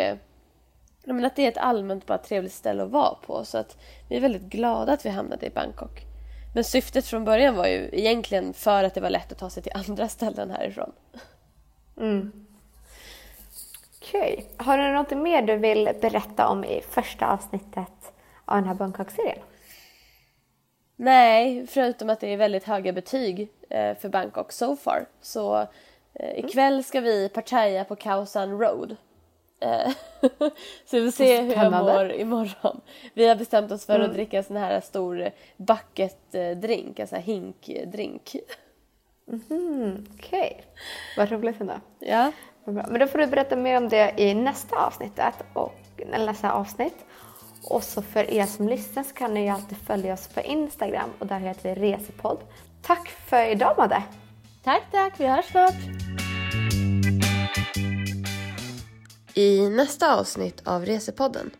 menar 1.15 1.27
att 1.27 1.35
det 1.35 1.45
är 1.45 1.47
ett 1.47 1.57
allmänt 1.57 2.05
bara 2.05 2.17
trevligt 2.17 2.53
ställe 2.53 2.83
att 2.83 2.89
vara 2.89 3.15
på. 3.15 3.45
Så 3.45 3.57
att 3.57 3.77
vi 4.09 4.17
är 4.17 4.21
väldigt 4.21 4.41
glada 4.41 4.93
att 4.93 5.05
vi 5.05 5.09
hamnade 5.09 5.45
i 5.45 5.49
Bangkok. 5.49 6.01
Men 6.55 6.63
syftet 6.63 7.05
från 7.05 7.25
början 7.25 7.55
var 7.55 7.67
ju 7.67 7.89
egentligen 7.93 8.53
för 8.53 8.83
att 8.83 8.93
det 8.93 9.01
var 9.01 9.09
lätt 9.09 9.31
att 9.31 9.37
ta 9.37 9.49
sig 9.49 9.63
till 9.63 9.71
andra 9.87 10.07
ställen 10.07 10.51
härifrån. 10.51 10.91
Okej. 14.01 14.45
Har 14.57 14.77
du 14.77 14.93
något 14.93 15.11
mer 15.11 15.41
du 15.41 15.57
vill 15.57 15.89
berätta 16.01 16.47
om 16.47 16.63
i 16.63 16.81
första 16.89 17.27
avsnittet 17.27 18.13
av 18.45 18.55
den 18.55 18.65
här 18.65 18.73
Bangkok-serien? 18.73 19.39
Nej, 20.95 21.67
förutom 21.67 22.09
att 22.09 22.19
det 22.19 22.33
är 22.33 22.37
väldigt 22.37 22.63
höga 22.63 22.93
betyg 22.93 23.51
eh, 23.69 23.97
för 23.97 24.09
Bangkok 24.09 24.51
so 24.51 24.75
far. 24.75 25.05
Så 25.21 25.67
eh, 26.13 26.39
ikväll 26.39 26.83
ska 26.83 27.01
vi 27.01 27.29
partaja 27.29 27.83
på 27.83 27.95
Khao 27.95 28.25
San 28.25 28.59
Road. 28.59 28.95
Eh, 29.59 29.91
så 30.85 30.99
vi 30.99 31.03
får 31.03 31.11
se 31.11 31.41
hur 31.41 31.53
jag 31.55 31.71
mår 31.71 32.11
imorgon. 32.11 32.81
Vi 33.13 33.27
har 33.27 33.35
bestämt 33.35 33.71
oss 33.71 33.85
för 33.85 33.99
att 33.99 34.13
dricka 34.13 34.37
en 34.37 34.43
sån 34.43 34.57
här 34.57 34.81
stor 34.81 35.29
bucket-drink, 35.57 36.99
här 37.11 37.21
hink-drink. 37.21 38.35
Okej. 40.13 40.63
Vad 41.17 41.31
roligt 41.31 41.61
ändå. 41.61 41.73
Ja. 41.99 42.31
Men 42.65 42.99
då 42.99 43.07
får 43.07 43.19
du 43.19 43.27
berätta 43.27 43.55
mer 43.55 43.77
om 43.77 43.89
det 43.89 44.13
i 44.17 44.33
nästa 44.33 44.75
avsnittet 44.75 45.33
och, 45.53 45.75
eller 46.13 46.25
nästa 46.25 46.51
avsnitt. 46.51 47.05
Och 47.69 47.83
så 47.83 48.01
för 48.01 48.31
er 48.31 48.45
som 48.45 48.67
lyssnar 48.67 49.03
så 49.03 49.13
kan 49.13 49.33
ni 49.33 49.43
ju 49.43 49.49
alltid 49.49 49.77
följa 49.77 50.13
oss 50.13 50.27
på 50.27 50.41
Instagram 50.41 51.09
och 51.19 51.27
där 51.27 51.39
heter 51.39 51.75
vi 51.75 51.91
Resepodd. 51.91 52.37
Tack 52.81 53.07
för 53.07 53.51
idag 53.51 53.73
Madde! 53.77 54.03
tack 54.63 54.83
tack, 54.91 55.19
vi 55.19 55.27
hörs 55.27 55.45
snart. 55.45 56.06
I 59.37 59.69
nästa 59.69 60.15
avsnitt 60.15 60.61
av 60.67 60.85
Resepodden. 60.85 61.51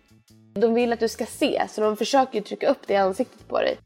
De 0.53 0.73
vill 0.73 0.93
att 0.93 0.99
du 0.99 1.09
ska 1.09 1.25
se, 1.25 1.67
så 1.69 1.81
de 1.81 1.97
försöker 1.97 2.41
trycka 2.41 2.69
upp 2.69 2.87
det 2.87 2.93
i 2.93 2.97
ansiktet 2.97 3.47
på 3.47 3.59
dig. 3.59 3.77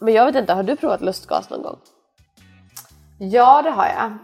Men 0.00 0.14
jag 0.14 0.26
vet 0.26 0.36
inte, 0.36 0.52
har 0.52 0.62
du 0.62 0.76
provat 0.76 1.00
lustgas 1.00 1.50
någon 1.50 1.62
gång? 1.62 1.78
Ja, 3.18 3.62
det 3.62 3.70
har 3.70 3.86
jag. 3.86 4.18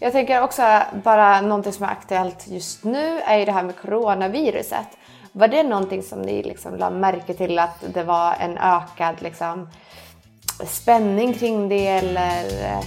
Jag 0.00 0.12
tänker 0.12 0.42
också 0.42 0.82
bara 1.04 1.40
någonting 1.40 1.72
som 1.72 1.84
är 1.84 1.90
aktuellt 1.90 2.48
just 2.48 2.84
nu 2.84 3.20
är 3.20 3.38
ju 3.38 3.44
det 3.44 3.52
här 3.52 3.62
med 3.62 3.76
coronaviruset. 3.76 4.88
Var 5.32 5.48
det 5.48 5.62
någonting 5.62 6.02
som 6.02 6.22
ni 6.22 6.42
liksom 6.42 6.76
la 6.76 6.90
märke 6.90 7.34
till 7.34 7.58
att 7.58 7.84
det 7.94 8.02
var 8.02 8.34
en 8.40 8.58
ökad 8.58 9.22
liksom, 9.22 9.68
spänning 10.66 11.34
kring 11.34 11.68
det 11.68 11.88
eller? 11.88 12.82